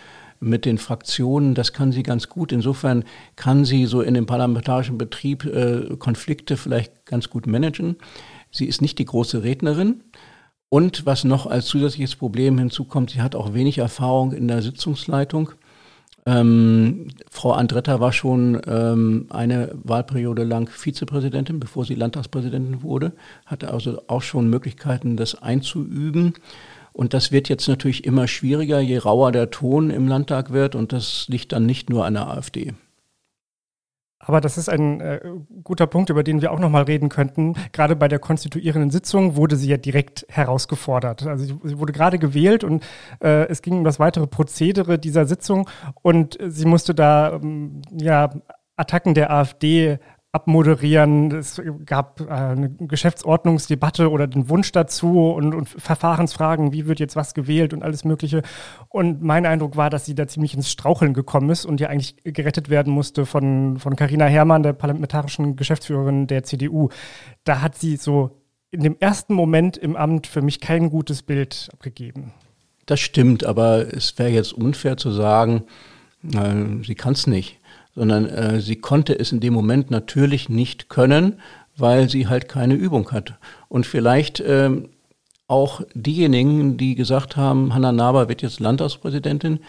mit 0.41 0.65
den 0.65 0.77
Fraktionen. 0.77 1.55
Das 1.55 1.71
kann 1.71 1.93
sie 1.93 2.03
ganz 2.03 2.27
gut. 2.27 2.51
Insofern 2.51 3.05
kann 3.38 3.63
sie 3.63 3.86
so 3.86 4.01
in 4.01 4.13
dem 4.13 4.25
parlamentarischen 4.25 4.98
Betrieb 4.98 5.45
äh, 5.45 5.95
Konflikte 5.98 6.57
vielleicht 6.57 7.05
ganz 7.05 7.29
gut 7.29 7.48
managen. 7.48 7.95
Sie 8.51 8.65
ist 8.65 8.81
nicht 8.81 9.00
die 9.00 9.05
große 9.05 9.43
Rednerin. 9.43 10.03
Und 10.67 11.05
was 11.05 11.24
noch 11.24 11.48
als 11.48 11.65
zusätzliches 11.65 12.15
Problem 12.15 12.57
hinzukommt, 12.59 13.12
sie 13.12 13.21
hat 13.21 13.33
auch 13.33 13.53
wenig 13.53 13.77
Erfahrung 13.77 14.33
in 14.33 14.48
der 14.48 14.62
Sitzungsleitung. 14.62 15.51
Ähm, 16.29 17.07
Frau 17.31 17.53
Andretta 17.53 18.00
war 18.00 18.13
schon 18.13 18.62
ähm, 18.67 19.25
eine 19.29 19.71
Wahlperiode 19.83 20.43
lang 20.43 20.69
Vizepräsidentin, 20.69 21.59
bevor 21.59 21.86
sie 21.86 21.95
Landtagspräsidentin 21.95 22.83
wurde, 22.83 23.13
hatte 23.48 23.74
also 23.74 24.03
auch 24.07 24.21
schon 24.21 24.48
Möglichkeiten, 24.48 25.17
das 25.17 25.41
einzuüben. 25.41 26.33
Und 26.93 27.15
das 27.15 27.31
wird 27.31 27.50
jetzt 27.50 27.67
natürlich 27.67 28.03
immer 28.03 28.27
schwieriger, 28.27 28.79
je 28.79 29.00
rauer 29.00 29.31
der 29.31 29.50
Ton 29.50 29.89
im 29.89 30.07
Landtag 30.07 30.51
wird. 30.51 30.75
Und 30.75 30.93
das 30.93 31.25
liegt 31.29 31.51
dann 31.51 31.65
nicht 31.65 31.89
nur 31.89 32.05
an 32.05 32.13
der 32.13 32.27
AfD. 32.27 32.74
Aber 34.20 34.42
das 34.42 34.58
ist 34.58 34.70
ein 34.70 35.00
äh, 35.00 35.22
guter 35.64 35.88
Punkt, 35.88 36.10
über 36.10 36.24
den 36.24 36.42
wir 36.42 36.52
auch 36.52 36.60
nochmal 36.60 36.84
reden 36.84 37.08
könnten. 37.08 37.56
Gerade 37.72 37.96
bei 37.96 38.10
der 38.10 38.20
konstituierenden 38.20 38.92
Sitzung 38.92 39.38
wurde 39.38 39.56
sie 39.56 39.70
ja 39.70 39.78
direkt 39.78 40.26
herausgefordert. 40.30 41.26
Also 41.26 41.58
sie, 41.64 41.80
wurde 41.80 41.94
gerade 41.94 42.20
gewählt 42.20 42.66
und 42.66 42.84
äh, 43.24 43.48
es 43.48 43.62
ging 43.62 43.78
um 43.78 43.84
das 43.86 43.98
weitere 43.98 44.28
Prozedere 44.28 45.00
dieser 45.00 45.26
Sitzung 45.26 45.70
und 46.02 46.38
sie 46.46 46.66
musste 46.66 46.94
da 46.94 47.34
ähm, 47.34 47.82
ja 47.92 48.30
Attacken 48.76 49.14
der 49.14 49.32
AfD 49.32 50.00
abmoderieren. 50.31 51.31
Es 51.31 51.62
gab 51.86 52.21
äh, 52.21 52.29
eine 52.29 52.69
Geschäftsordnungsdebatte 52.69 54.12
oder 54.12 54.27
den 54.27 54.50
Wunsch 54.50 54.71
dazu 54.71 55.31
und, 55.31 55.55
und, 55.55 55.67
Verfahrensfragen, 55.67 56.71
wie 56.71 56.86
wird 56.86 57.00
jetzt 57.00 57.15
was 57.15 57.33
gewählt 57.33 57.74
und 57.74 57.83
alles 57.83 58.03
Mögliche. 58.03 58.43
Und 58.89 59.24
mein 59.24 59.45
Eindruck 59.45 59.75
war, 59.75 59.89
dass 59.89 60.05
sie 60.05 60.15
da 60.15 60.27
ziemlich 60.27 60.53
ins 60.53 60.69
Straucheln 60.69 61.13
gekommen 61.13 61.50
ist 61.50 61.65
und 61.65 61.79
ja 61.79 61.89
eigentlich 61.89 62.17
gerettet 62.24 62.69
werden 62.69 62.93
musste 62.93 63.25
von 63.25 63.79
Carina 63.95 64.25
Herrmann, 64.25 64.62
der 64.62 64.74
parlamentarischen 64.74 65.55
Geschäftsführerin 65.55 66.27
der 66.27 66.43
CDU. 66.43 66.89
Da 67.43 67.62
hat 67.62 67.75
sie 67.75 67.95
so 67.95 68.41
in 68.71 68.83
dem 68.83 68.98
ersten 69.00 69.33
Moment 69.33 69.77
im 69.77 69.95
Amt 69.95 70.27
für 70.27 70.43
mich 70.43 70.59
kein 70.59 70.91
gutes 70.91 71.24
Bild 71.24 71.69
abgegeben. 71.74 72.33
Das 72.86 73.00
stimmt, 73.00 73.43
aber 73.43 73.91
es 73.93 74.17
wäre 74.19 74.29
jetzt 74.29 74.53
unfair 74.53 74.98
zu 74.98 75.12
sagen, 75.12 75.63
äh, 76.24 76.83
sie 76.83 76.95
kann 76.95 77.13
es 77.13 77.25
nicht 77.25 77.59
sondern 78.00 78.27
äh, 78.27 78.62
sie 78.62 78.77
konnte 78.77 79.20
es 79.20 79.34
in 79.34 79.41
dem 79.41 79.53
Moment 79.53 79.91
natürlich 79.91 80.48
nicht 80.48 80.88
können, 80.88 81.34
weil 81.75 82.08
sie 82.08 82.27
halt 82.27 82.48
keine 82.48 82.75
Übung 82.75 83.12
hat. 83.12 83.34
Und 83.68 83.86
vielleicht 83.86 84.39
äh, 84.39 84.70
auch 85.50 85.82
diejenigen, 85.94 86.77
die 86.77 86.96
gesagt 86.96 87.36
haben, 87.36 87.75
Hanna 87.75 87.91
Naber 87.91 88.29
wird 88.29 88.41
jetzt 88.41 88.62
Landtagspräsidentin, 88.62 89.60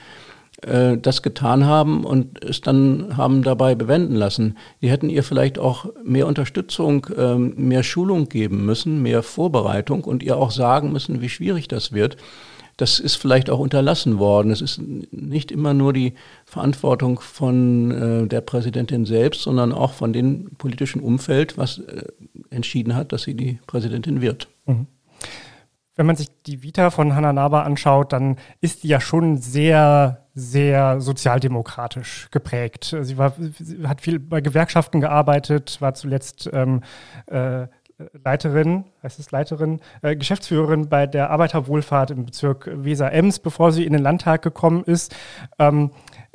äh, 0.63 0.97
das 0.97 1.23
getan 1.23 1.67
haben 1.67 2.05
und 2.05 2.45
es 2.45 2.61
dann 2.61 3.17
haben 3.17 3.43
dabei 3.43 3.75
bewenden 3.75 4.15
lassen. 4.15 4.57
Die 4.81 4.91
hätten 4.91 5.11
ihr 5.11 5.25
vielleicht 5.25 5.59
auch 5.59 5.87
mehr 6.05 6.29
Unterstützung, 6.29 7.09
ähm, 7.19 7.55
mehr 7.57 7.83
Schulung 7.83 8.29
geben 8.29 8.65
müssen, 8.65 9.03
mehr 9.03 9.25
Vorbereitung 9.25 10.05
und 10.05 10.23
ihr 10.23 10.37
auch 10.37 10.53
sagen 10.53 10.93
müssen, 10.93 11.21
wie 11.21 11.29
schwierig 11.29 11.67
das 11.67 11.91
wird 11.91 12.17
das 12.81 12.99
ist 12.99 13.17
vielleicht 13.17 13.51
auch 13.51 13.59
unterlassen 13.59 14.19
worden. 14.19 14.51
Es 14.51 14.63
ist 14.63 14.81
nicht 14.81 15.53
immer 15.53 15.75
nur 15.75 15.93
die 15.93 16.15
Verantwortung 16.47 17.21
von 17.21 17.91
äh, 17.91 18.27
der 18.27 18.41
Präsidentin 18.41 19.05
selbst, 19.05 19.43
sondern 19.43 19.73
auch 19.73 19.93
von 19.93 20.13
dem 20.13 20.51
politischen 20.57 21.01
Umfeld, 21.01 21.59
was 21.59 21.79
äh, 21.79 22.05
entschieden 22.49 22.95
hat, 22.95 23.13
dass 23.13 23.23
sie 23.23 23.35
die 23.35 23.59
Präsidentin 23.67 24.23
wird. 24.23 24.49
Mhm. 24.65 24.87
Wenn 25.97 26.07
man 26.07 26.17
sich 26.17 26.29
die 26.47 26.63
Vita 26.63 26.91
von 26.91 27.15
Hannah 27.15 27.35
Naber 27.35 27.67
anschaut, 27.67 28.15
dann 28.15 28.37
ist 28.63 28.85
die 28.85 28.89
ja 28.89 29.01
schon 29.01 29.37
sehr, 29.37 30.27
sehr 30.35 31.03
sozialdemokratisch 31.03 32.29
geprägt. 32.31 32.97
Sie, 33.03 33.19
war, 33.19 33.35
sie 33.59 33.87
hat 33.87 34.01
viel 34.01 34.19
bei 34.19 34.41
Gewerkschaften 34.41 35.03
gearbeitet, 35.03 35.77
war 35.81 35.93
zuletzt 35.93 36.49
ähm, 36.55 36.81
äh, 37.27 37.67
Leiterin, 38.25 38.85
heißt 39.03 39.19
es 39.19 39.31
Leiterin, 39.31 39.81
äh, 40.03 40.17
Geschäftsführerin 40.17 40.89
bei 40.89 41.07
der 41.07 41.31
Arbeiterwohlfahrt 41.31 42.11
im 42.11 42.27
Bezirk 42.27 42.71
Weser-Ems, 42.73 43.39
bevor 43.41 43.73
sie 43.73 43.85
in 43.85 43.93
den 43.93 44.03
Landtag 44.03 44.43
gekommen 44.43 44.85
ist. 44.85 45.15
Ähm, 45.59 45.91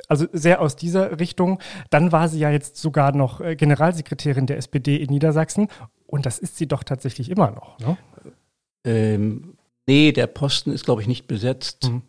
also 0.08 0.26
sehr 0.32 0.60
aus 0.60 0.76
dieser 0.76 1.18
Richtung. 1.18 1.60
Dann 1.90 2.12
war 2.12 2.28
sie 2.28 2.38
ja 2.38 2.50
jetzt 2.50 2.76
sogar 2.76 3.12
noch 3.12 3.40
äh, 3.40 3.56
Generalsekretärin 3.56 4.46
der 4.46 4.58
SPD 4.58 4.96
in 4.96 5.10
Niedersachsen. 5.10 5.68
Und 6.06 6.26
das 6.26 6.38
ist 6.38 6.56
sie 6.56 6.68
doch 6.68 6.84
tatsächlich 6.84 7.30
immer 7.30 7.50
noch. 7.50 7.78
Ne? 7.78 7.96
Ähm, 8.84 9.54
nee, 9.86 10.12
der 10.12 10.28
Posten 10.28 10.70
ist, 10.70 10.84
glaube 10.84 11.02
ich, 11.02 11.08
nicht 11.08 11.26
besetzt. 11.26 11.90
Mhm. 11.90 12.02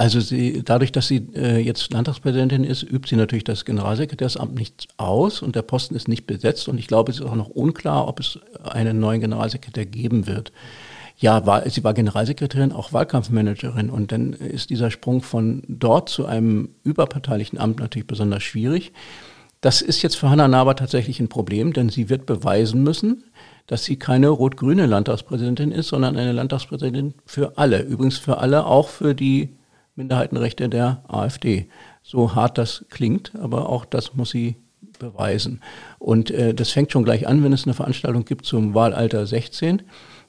Also 0.00 0.18
sie, 0.18 0.62
dadurch, 0.64 0.92
dass 0.92 1.08
sie 1.08 1.28
äh, 1.34 1.58
jetzt 1.58 1.92
Landtagspräsidentin 1.92 2.64
ist, 2.64 2.82
übt 2.82 3.06
sie 3.06 3.16
natürlich 3.16 3.44
das 3.44 3.66
Generalsekretärsamt 3.66 4.54
nicht 4.54 4.88
aus 4.96 5.42
und 5.42 5.56
der 5.56 5.60
Posten 5.60 5.94
ist 5.94 6.08
nicht 6.08 6.26
besetzt 6.26 6.70
und 6.70 6.78
ich 6.78 6.86
glaube, 6.86 7.12
es 7.12 7.20
ist 7.20 7.26
auch 7.26 7.34
noch 7.34 7.50
unklar, 7.50 8.08
ob 8.08 8.18
es 8.18 8.38
einen 8.64 8.98
neuen 8.98 9.20
Generalsekretär 9.20 9.84
geben 9.84 10.26
wird. 10.26 10.52
Ja, 11.18 11.44
war, 11.44 11.68
sie 11.68 11.84
war 11.84 11.92
Generalsekretärin, 11.92 12.72
auch 12.72 12.94
Wahlkampfmanagerin 12.94 13.90
und 13.90 14.10
dann 14.10 14.32
ist 14.32 14.70
dieser 14.70 14.90
Sprung 14.90 15.20
von 15.20 15.64
dort 15.68 16.08
zu 16.08 16.24
einem 16.24 16.70
überparteilichen 16.82 17.58
Amt 17.58 17.80
natürlich 17.80 18.06
besonders 18.06 18.42
schwierig. 18.42 18.94
Das 19.60 19.82
ist 19.82 20.00
jetzt 20.00 20.16
für 20.16 20.30
Hanna 20.30 20.48
Naber 20.48 20.76
tatsächlich 20.76 21.20
ein 21.20 21.28
Problem, 21.28 21.74
denn 21.74 21.90
sie 21.90 22.08
wird 22.08 22.24
beweisen 22.24 22.82
müssen, 22.82 23.24
dass 23.66 23.84
sie 23.84 23.96
keine 23.96 24.30
rot-grüne 24.30 24.86
Landtagspräsidentin 24.86 25.72
ist, 25.72 25.88
sondern 25.88 26.16
eine 26.16 26.32
Landtagspräsidentin 26.32 27.12
für 27.26 27.58
alle. 27.58 27.82
Übrigens 27.82 28.16
für 28.16 28.38
alle, 28.38 28.64
auch 28.64 28.88
für 28.88 29.14
die 29.14 29.59
Minderheitenrechte 30.00 30.70
der 30.70 31.04
AfD. 31.08 31.68
So 32.02 32.34
hart 32.34 32.56
das 32.56 32.86
klingt, 32.88 33.32
aber 33.36 33.68
auch 33.68 33.84
das 33.84 34.14
muss 34.14 34.30
sie 34.30 34.56
beweisen. 34.98 35.60
Und 35.98 36.30
äh, 36.30 36.54
das 36.54 36.70
fängt 36.70 36.90
schon 36.90 37.04
gleich 37.04 37.28
an, 37.28 37.44
wenn 37.44 37.52
es 37.52 37.64
eine 37.64 37.74
Veranstaltung 37.74 38.24
gibt 38.24 38.46
zum 38.46 38.74
Wahlalter 38.74 39.26
16. 39.26 39.82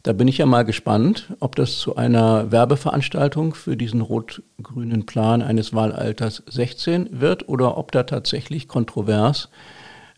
Da 0.03 0.11
bin 0.13 0.27
ich 0.27 0.39
ja 0.39 0.45
mal 0.45 0.63
gespannt, 0.63 1.33
ob 1.39 1.55
das 1.55 1.77
zu 1.77 1.95
einer 1.95 2.51
Werbeveranstaltung 2.51 3.53
für 3.53 3.77
diesen 3.77 4.01
rot-grünen 4.01 5.05
Plan 5.05 5.41
eines 5.41 5.73
Wahlalters 5.73 6.43
16 6.47 7.21
wird 7.21 7.47
oder 7.47 7.77
ob 7.77 7.93
da 7.93 8.03
tatsächlich 8.03 8.67
kontrovers 8.67 9.49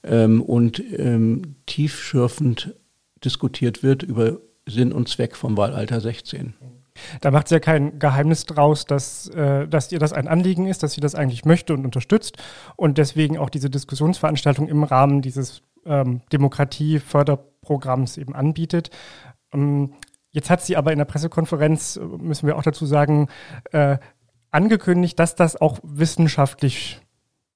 ähm, 0.04 0.42
und 0.42 0.82
ähm, 0.98 1.56
tiefschürfend 1.68 2.74
diskutiert 3.24 3.84
wird 3.84 4.02
über 4.02 4.38
Sinn 4.66 4.94
und 4.94 5.10
Zweck 5.10 5.36
vom 5.36 5.58
Wahlalter 5.58 6.02
16. 6.02 6.56
Da 7.22 7.32
macht 7.32 7.48
sie 7.48 7.56
ja 7.56 7.60
kein 7.60 8.00
Geheimnis 8.00 8.46
draus, 8.46 8.86
dass, 8.86 9.28
äh, 9.30 9.68
dass 9.68 9.92
ihr 9.92 10.00
das 10.00 10.14
ein 10.14 10.28
Anliegen 10.28 10.68
ist, 10.68 10.84
dass 10.84 10.94
sie 10.94 11.02
das 11.02 11.16
eigentlich 11.16 11.46
möchte 11.46 11.74
und 11.74 11.86
unterstützt 11.86 12.38
und 12.76 12.98
deswegen 12.98 13.38
auch 13.38 13.50
diese 13.50 13.70
Diskussionsveranstaltung 13.70 14.68
im 14.68 14.84
Rahmen 14.84 15.22
dieses 15.22 15.62
ähm, 15.86 16.22
Demokratieförderprogramms 16.32 18.18
eben 18.18 18.36
anbietet. 18.36 18.90
Ähm, 19.54 19.94
jetzt 20.32 20.50
hat 20.50 20.62
sie 20.62 20.78
aber 20.78 20.92
in 20.92 20.98
der 20.98 21.06
Pressekonferenz, 21.06 21.98
äh, 21.98 22.02
müssen 22.02 22.48
wir 22.48 22.58
auch 22.58 22.64
dazu 22.64 22.86
sagen, 22.86 23.28
äh, 23.72 23.98
angekündigt, 24.52 25.18
dass 25.20 25.36
das 25.36 25.60
auch 25.60 25.80
wissenschaftlich 25.84 27.03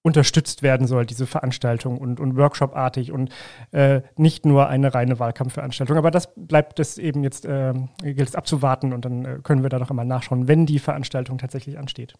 unterstützt 0.01 0.63
werden 0.63 0.87
soll, 0.87 1.05
diese 1.05 1.27
Veranstaltung 1.27 1.97
und, 1.97 2.19
und 2.19 2.37
Workshop-artig 2.37 3.11
und 3.11 3.29
äh, 3.71 4.01
nicht 4.15 4.45
nur 4.45 4.69
eine 4.69 4.93
reine 4.93 5.19
Wahlkampfveranstaltung. 5.19 5.97
Aber 5.97 6.11
das 6.11 6.33
bleibt 6.35 6.79
es 6.79 6.97
eben 6.97 7.23
jetzt, 7.23 7.45
äh, 7.45 7.73
gilt 8.01 8.29
es 8.29 8.35
abzuwarten 8.35 8.93
und 8.93 9.03
dann 9.05 9.25
äh, 9.25 9.39
können 9.43 9.63
wir 9.63 9.69
da 9.69 9.79
noch 9.79 9.89
einmal 9.89 10.05
nachschauen, 10.05 10.47
wenn 10.47 10.65
die 10.65 10.79
Veranstaltung 10.79 11.37
tatsächlich 11.37 11.77
ansteht. 11.77 12.13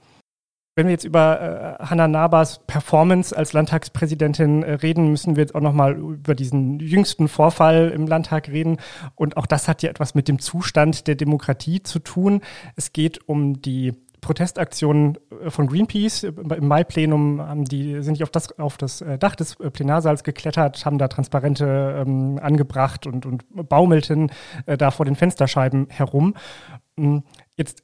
Wenn 0.78 0.86
wir 0.86 0.92
jetzt 0.92 1.06
über 1.06 1.80
äh, 1.80 1.84
Hanna 1.86 2.08
Nabas 2.08 2.60
Performance 2.68 3.36
als 3.36 3.52
Landtagspräsidentin 3.52 4.62
äh, 4.62 4.74
reden, 4.74 5.10
müssen 5.10 5.36
wir 5.36 5.42
jetzt 5.42 5.56
auch 5.56 5.62
nochmal 5.62 5.98
über 5.98 6.36
diesen 6.36 6.80
jüngsten 6.80 7.30
Vorfall 7.30 7.90
im 7.90 8.06
Landtag 8.06 8.48
reden. 8.48 8.78
Und 9.16 9.38
auch 9.38 9.48
das 9.48 9.68
hat 9.68 9.82
ja 9.82 9.90
etwas 9.90 10.14
mit 10.14 10.28
dem 10.28 10.38
Zustand 10.38 11.08
der 11.08 11.16
Demokratie 11.16 11.82
zu 11.82 11.98
tun. 11.98 12.42
Es 12.76 12.94
geht 12.94 13.28
um 13.28 13.60
die 13.60 13.96
Protestaktionen 14.22 15.18
äh, 15.44 15.50
von 15.50 15.68
Greenpeace. 15.68 16.24
Im 16.24 16.68
Mai-Plenum 16.68 17.66
die, 17.66 18.02
sind 18.02 18.20
die 18.20 18.24
auf 18.24 18.30
das, 18.30 18.58
auf 18.60 18.78
das 18.78 19.02
äh, 19.02 19.18
Dach 19.18 19.36
des 19.36 19.60
äh, 19.60 19.70
Plenarsaals 19.70 20.24
geklettert, 20.24 20.86
haben 20.86 20.98
da 20.98 21.08
Transparente 21.08 22.04
ähm, 22.06 22.40
angebracht 22.42 23.08
und, 23.08 23.26
und 23.26 23.44
baumelten 23.50 24.32
äh, 24.66 24.78
da 24.78 24.92
vor 24.92 25.06
den 25.06 25.16
Fensterscheiben 25.16 25.88
herum. 25.90 26.36
Hm, 26.98 27.24
jetzt 27.56 27.84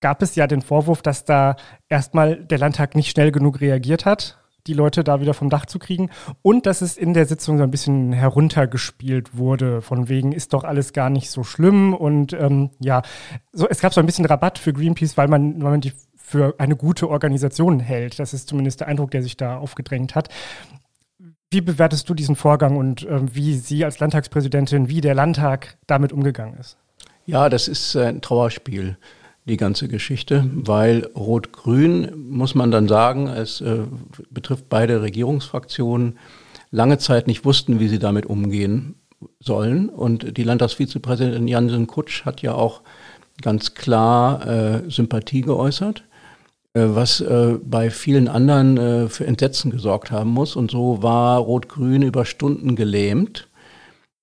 gab 0.00 0.22
es 0.22 0.34
ja 0.34 0.46
den 0.46 0.62
Vorwurf, 0.62 1.02
dass 1.02 1.24
da 1.24 1.56
erstmal 1.88 2.36
der 2.44 2.58
Landtag 2.58 2.94
nicht 2.94 3.10
schnell 3.10 3.32
genug 3.32 3.60
reagiert 3.60 4.04
hat 4.04 4.38
die 4.66 4.72
Leute 4.72 5.04
da 5.04 5.20
wieder 5.20 5.34
vom 5.34 5.50
Dach 5.50 5.66
zu 5.66 5.78
kriegen 5.78 6.10
und 6.42 6.66
dass 6.66 6.80
es 6.80 6.96
in 6.96 7.14
der 7.14 7.26
Sitzung 7.26 7.58
so 7.58 7.64
ein 7.64 7.70
bisschen 7.70 8.12
heruntergespielt 8.12 9.36
wurde, 9.36 9.82
von 9.82 10.08
wegen 10.08 10.32
ist 10.32 10.52
doch 10.52 10.64
alles 10.64 10.92
gar 10.92 11.10
nicht 11.10 11.30
so 11.30 11.44
schlimm 11.44 11.94
und 11.94 12.32
ähm, 12.32 12.70
ja, 12.78 13.02
so, 13.52 13.68
es 13.68 13.80
gab 13.80 13.92
so 13.92 14.00
ein 14.00 14.06
bisschen 14.06 14.24
Rabatt 14.24 14.58
für 14.58 14.72
Greenpeace, 14.72 15.16
weil 15.16 15.28
man, 15.28 15.62
weil 15.62 15.72
man 15.72 15.80
die 15.80 15.92
für 16.16 16.54
eine 16.58 16.74
gute 16.74 17.10
Organisation 17.10 17.80
hält. 17.80 18.18
Das 18.18 18.32
ist 18.32 18.48
zumindest 18.48 18.80
der 18.80 18.88
Eindruck, 18.88 19.10
der 19.10 19.22
sich 19.22 19.36
da 19.36 19.58
aufgedrängt 19.58 20.14
hat. 20.14 20.30
Wie 21.50 21.60
bewertest 21.60 22.08
du 22.08 22.14
diesen 22.14 22.34
Vorgang 22.34 22.76
und 22.76 23.06
äh, 23.06 23.34
wie 23.34 23.54
Sie 23.54 23.84
als 23.84 24.00
Landtagspräsidentin, 24.00 24.88
wie 24.88 25.00
der 25.00 25.14
Landtag 25.14 25.76
damit 25.86 26.12
umgegangen 26.12 26.58
ist? 26.58 26.78
Ja, 27.26 27.48
das 27.48 27.68
ist 27.68 27.94
ein 27.96 28.22
Trauerspiel 28.22 28.96
die 29.46 29.56
ganze 29.56 29.88
Geschichte, 29.88 30.48
weil 30.52 31.06
Rot-Grün, 31.14 32.12
muss 32.30 32.54
man 32.54 32.70
dann 32.70 32.88
sagen, 32.88 33.28
es 33.28 33.60
äh, 33.60 33.80
betrifft 34.30 34.68
beide 34.68 35.02
Regierungsfraktionen, 35.02 36.18
lange 36.70 36.98
Zeit 36.98 37.26
nicht 37.26 37.44
wussten, 37.44 37.78
wie 37.78 37.88
sie 37.88 37.98
damit 37.98 38.26
umgehen 38.26 38.96
sollen. 39.40 39.88
Und 39.88 40.36
die 40.36 40.42
Landtagsvizepräsidentin 40.44 41.46
Jansen 41.46 41.86
Kutsch 41.86 42.24
hat 42.24 42.40
ja 42.42 42.54
auch 42.54 42.82
ganz 43.42 43.74
klar 43.74 44.46
äh, 44.46 44.90
Sympathie 44.90 45.42
geäußert, 45.42 46.04
äh, 46.72 46.86
was 46.86 47.20
äh, 47.20 47.58
bei 47.62 47.90
vielen 47.90 48.28
anderen 48.28 48.78
äh, 48.78 49.08
für 49.08 49.26
Entsetzen 49.26 49.70
gesorgt 49.70 50.10
haben 50.10 50.30
muss. 50.30 50.56
Und 50.56 50.70
so 50.70 51.02
war 51.02 51.38
Rot-Grün 51.38 52.02
über 52.02 52.24
Stunden 52.24 52.76
gelähmt. 52.76 53.48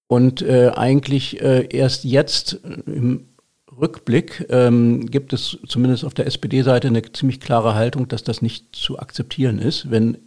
Und 0.08 0.42
äh, 0.42 0.72
eigentlich 0.76 1.42
erst 1.42 2.04
jetzt 2.04 2.60
im 2.86 3.31
Rückblick 3.80 4.46
ähm, 4.50 5.06
gibt 5.06 5.34
es 5.34 5.58
zumindest 5.68 6.04
auf 6.04 6.14
der 6.14 6.28
SPD-Seite 6.28 6.88
eine 6.90 7.02
ziemlich 7.12 7.40
klare 7.40 7.76
Haltung, 7.76 8.08
dass 8.08 8.24
das 8.24 8.42
nicht 8.42 8.76
zu 8.76 9.00
akzeptieren 9.00 9.60
ist, 9.60 9.90
wenn 9.90 10.18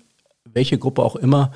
welche 0.45 0.79
Gruppe 0.79 1.03
auch 1.03 1.17
immer 1.17 1.53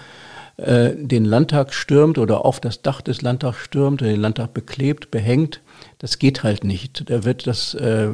äh, 0.56 0.94
den 0.96 1.24
Landtag 1.24 1.72
stürmt 1.72 2.18
oder 2.18 2.44
auf 2.44 2.60
das 2.60 2.82
Dach 2.82 3.00
des 3.00 3.22
Landtags 3.22 3.58
stürmt 3.58 4.02
oder 4.02 4.10
den 4.10 4.20
Landtag 4.20 4.54
beklebt, 4.54 5.10
behängt. 5.10 5.62
Das 5.98 6.18
geht 6.18 6.42
halt 6.42 6.64
nicht. 6.64 7.08
Da 7.08 7.24
wird 7.24 7.46
das 7.46 7.74
äh, 7.74 8.10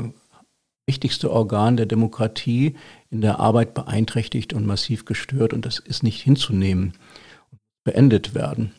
wichtigste 0.86 1.30
Organ 1.30 1.76
der 1.76 1.86
Demokratie 1.86 2.76
in 3.10 3.22
der 3.22 3.40
Arbeit 3.40 3.74
beeinträchtigt 3.74 4.52
und 4.52 4.66
massiv 4.66 5.04
gestört 5.04 5.52
und 5.52 5.64
das 5.64 5.78
ist 5.78 6.02
nicht 6.02 6.20
hinzunehmen 6.20 6.92
und 7.50 7.60
beendet 7.84 8.34
werden. 8.34 8.72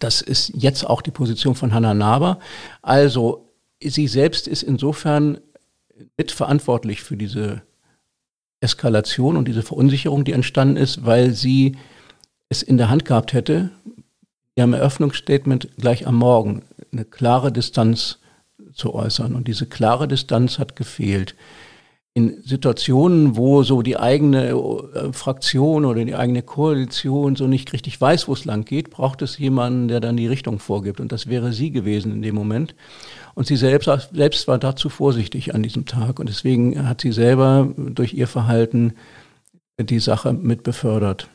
Das 0.00 0.20
ist 0.20 0.52
jetzt 0.54 0.84
auch 0.84 1.02
die 1.02 1.10
Position 1.10 1.54
von 1.54 1.72
Hannah 1.72 1.94
Naber. 1.94 2.38
Also 2.82 3.47
sie 3.82 4.08
selbst 4.08 4.48
ist 4.48 4.62
insofern 4.62 5.38
mitverantwortlich 6.16 7.02
für 7.02 7.16
diese 7.16 7.62
Eskalation 8.60 9.36
und 9.36 9.46
diese 9.46 9.62
Verunsicherung, 9.62 10.24
die 10.24 10.32
entstanden 10.32 10.76
ist, 10.76 11.04
weil 11.04 11.32
sie 11.32 11.76
es 12.48 12.62
in 12.62 12.76
der 12.76 12.90
Hand 12.90 13.04
gehabt 13.04 13.32
hätte, 13.32 13.70
ihrem 14.56 14.72
Eröffnungsstatement 14.72 15.68
gleich 15.76 16.06
am 16.06 16.16
Morgen 16.16 16.62
eine 16.92 17.04
klare 17.04 17.52
Distanz 17.52 18.18
zu 18.72 18.94
äußern. 18.94 19.34
Und 19.34 19.46
diese 19.46 19.66
klare 19.66 20.08
Distanz 20.08 20.58
hat 20.58 20.74
gefehlt 20.74 21.36
in 22.18 22.42
Situationen, 22.42 23.36
wo 23.36 23.62
so 23.62 23.80
die 23.80 23.96
eigene 23.96 24.48
äh, 24.48 25.12
Fraktion 25.12 25.84
oder 25.84 26.04
die 26.04 26.16
eigene 26.16 26.42
Koalition 26.42 27.36
so 27.36 27.46
nicht 27.46 27.72
richtig 27.72 28.00
weiß, 28.00 28.26
wo 28.26 28.32
es 28.32 28.44
lang 28.44 28.64
geht, 28.64 28.90
braucht 28.90 29.22
es 29.22 29.38
jemanden, 29.38 29.86
der 29.86 30.00
dann 30.00 30.16
die 30.16 30.26
Richtung 30.26 30.58
vorgibt. 30.58 30.98
Und 30.98 31.12
das 31.12 31.28
wäre 31.28 31.52
sie 31.52 31.70
gewesen 31.70 32.10
in 32.10 32.22
dem 32.22 32.34
Moment. 32.34 32.74
Und 33.36 33.46
sie 33.46 33.54
selbst, 33.54 33.88
selbst 34.12 34.48
war 34.48 34.58
dazu 34.58 34.88
vorsichtig 34.88 35.54
an 35.54 35.62
diesem 35.62 35.86
Tag. 35.86 36.18
Und 36.18 36.28
deswegen 36.28 36.88
hat 36.88 37.02
sie 37.02 37.12
selber 37.12 37.72
durch 37.76 38.14
ihr 38.14 38.26
Verhalten 38.26 38.94
die 39.78 40.00
Sache 40.00 40.32
mit 40.32 40.64
befördert. 40.64 41.28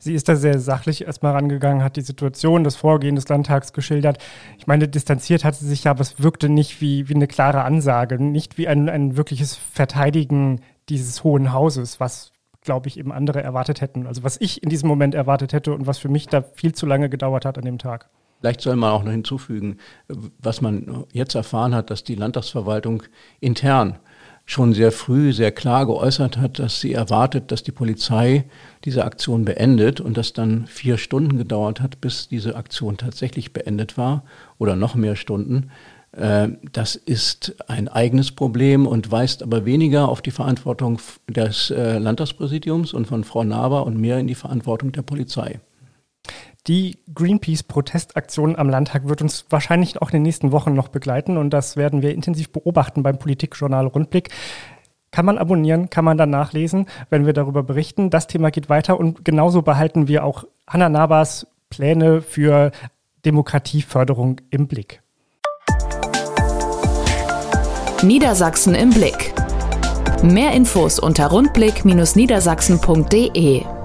Sie 0.00 0.14
ist 0.14 0.28
da 0.28 0.36
sehr 0.36 0.58
sachlich 0.58 1.04
erstmal 1.04 1.32
rangegangen, 1.32 1.82
hat 1.82 1.96
die 1.96 2.02
Situation, 2.02 2.64
das 2.64 2.76
Vorgehen 2.76 3.16
des 3.16 3.28
Landtags 3.28 3.72
geschildert. 3.72 4.18
Ich 4.58 4.66
meine, 4.66 4.88
distanziert 4.88 5.44
hat 5.44 5.54
sie 5.54 5.66
sich 5.66 5.84
ja, 5.84 5.92
aber 5.92 6.00
es 6.00 6.22
wirkte 6.22 6.48
nicht 6.48 6.80
wie, 6.80 7.08
wie 7.08 7.14
eine 7.14 7.26
klare 7.26 7.62
Ansage, 7.62 8.22
nicht 8.22 8.58
wie 8.58 8.68
ein, 8.68 8.88
ein 8.88 9.16
wirkliches 9.16 9.56
Verteidigen 9.56 10.60
dieses 10.88 11.24
Hohen 11.24 11.52
Hauses, 11.52 12.00
was, 12.00 12.32
glaube 12.60 12.88
ich, 12.88 12.98
eben 12.98 13.12
andere 13.12 13.42
erwartet 13.42 13.80
hätten. 13.80 14.06
Also 14.06 14.22
was 14.22 14.36
ich 14.40 14.62
in 14.62 14.68
diesem 14.68 14.88
Moment 14.88 15.14
erwartet 15.14 15.52
hätte 15.52 15.72
und 15.72 15.86
was 15.86 15.98
für 15.98 16.08
mich 16.08 16.26
da 16.26 16.42
viel 16.42 16.74
zu 16.74 16.86
lange 16.86 17.08
gedauert 17.08 17.44
hat 17.44 17.58
an 17.58 17.64
dem 17.64 17.78
Tag. 17.78 18.08
Vielleicht 18.40 18.60
soll 18.60 18.74
man 18.74 18.90
auch 18.90 19.04
noch 19.04 19.12
hinzufügen, 19.12 19.76
was 20.08 20.60
man 20.60 21.04
jetzt 21.12 21.36
erfahren 21.36 21.76
hat, 21.76 21.90
dass 21.90 22.02
die 22.02 22.16
Landtagsverwaltung 22.16 23.04
intern 23.38 24.00
schon 24.52 24.74
sehr 24.74 24.92
früh 24.92 25.32
sehr 25.32 25.50
klar 25.50 25.86
geäußert 25.86 26.36
hat, 26.36 26.58
dass 26.58 26.80
sie 26.80 26.92
erwartet, 26.92 27.50
dass 27.50 27.62
die 27.62 27.72
Polizei 27.72 28.44
diese 28.84 29.04
Aktion 29.04 29.44
beendet 29.44 30.00
und 30.00 30.16
das 30.16 30.32
dann 30.32 30.66
vier 30.66 30.98
Stunden 30.98 31.38
gedauert 31.38 31.80
hat, 31.80 32.00
bis 32.00 32.28
diese 32.28 32.54
Aktion 32.56 32.96
tatsächlich 32.96 33.52
beendet 33.52 33.96
war 33.96 34.24
oder 34.58 34.76
noch 34.76 34.94
mehr 34.94 35.16
Stunden. 35.16 35.70
Äh, 36.12 36.48
das 36.72 36.94
ist 36.94 37.54
ein 37.66 37.88
eigenes 37.88 38.32
Problem 38.32 38.86
und 38.86 39.10
weist 39.10 39.42
aber 39.42 39.64
weniger 39.64 40.08
auf 40.08 40.22
die 40.22 40.30
Verantwortung 40.30 41.00
des 41.28 41.70
äh, 41.70 41.98
Landtagspräsidiums 41.98 42.92
und 42.92 43.06
von 43.06 43.24
Frau 43.24 43.44
Naber 43.44 43.86
und 43.86 43.98
mehr 43.98 44.18
in 44.18 44.26
die 44.26 44.34
Verantwortung 44.34 44.92
der 44.92 45.02
Polizei. 45.02 45.60
Die 46.68 46.98
Greenpeace-Protestaktion 47.12 48.54
am 48.54 48.68
Landtag 48.68 49.08
wird 49.08 49.20
uns 49.20 49.46
wahrscheinlich 49.50 50.00
auch 50.00 50.10
in 50.10 50.18
den 50.18 50.22
nächsten 50.22 50.52
Wochen 50.52 50.74
noch 50.74 50.86
begleiten 50.86 51.36
und 51.36 51.50
das 51.50 51.76
werden 51.76 52.02
wir 52.02 52.14
intensiv 52.14 52.50
beobachten 52.50 53.02
beim 53.02 53.18
Politikjournal 53.18 53.88
Rundblick. 53.88 54.28
Kann 55.10 55.26
man 55.26 55.38
abonnieren, 55.38 55.90
kann 55.90 56.04
man 56.04 56.16
dann 56.16 56.30
nachlesen, 56.30 56.86
wenn 57.10 57.26
wir 57.26 57.32
darüber 57.32 57.64
berichten. 57.64 58.10
Das 58.10 58.28
Thema 58.28 58.52
geht 58.52 58.68
weiter 58.68 59.00
und 59.00 59.24
genauso 59.24 59.62
behalten 59.62 60.06
wir 60.06 60.22
auch 60.22 60.44
Hanna 60.68 60.88
Nabas 60.88 61.48
Pläne 61.68 62.22
für 62.22 62.70
Demokratieförderung 63.24 64.40
im 64.50 64.68
Blick. 64.68 65.02
Niedersachsen 68.04 68.76
im 68.76 68.90
Blick. 68.90 69.34
Mehr 70.22 70.52
Infos 70.52 71.00
unter 71.00 71.26
rundblick-niedersachsen.de 71.26 73.81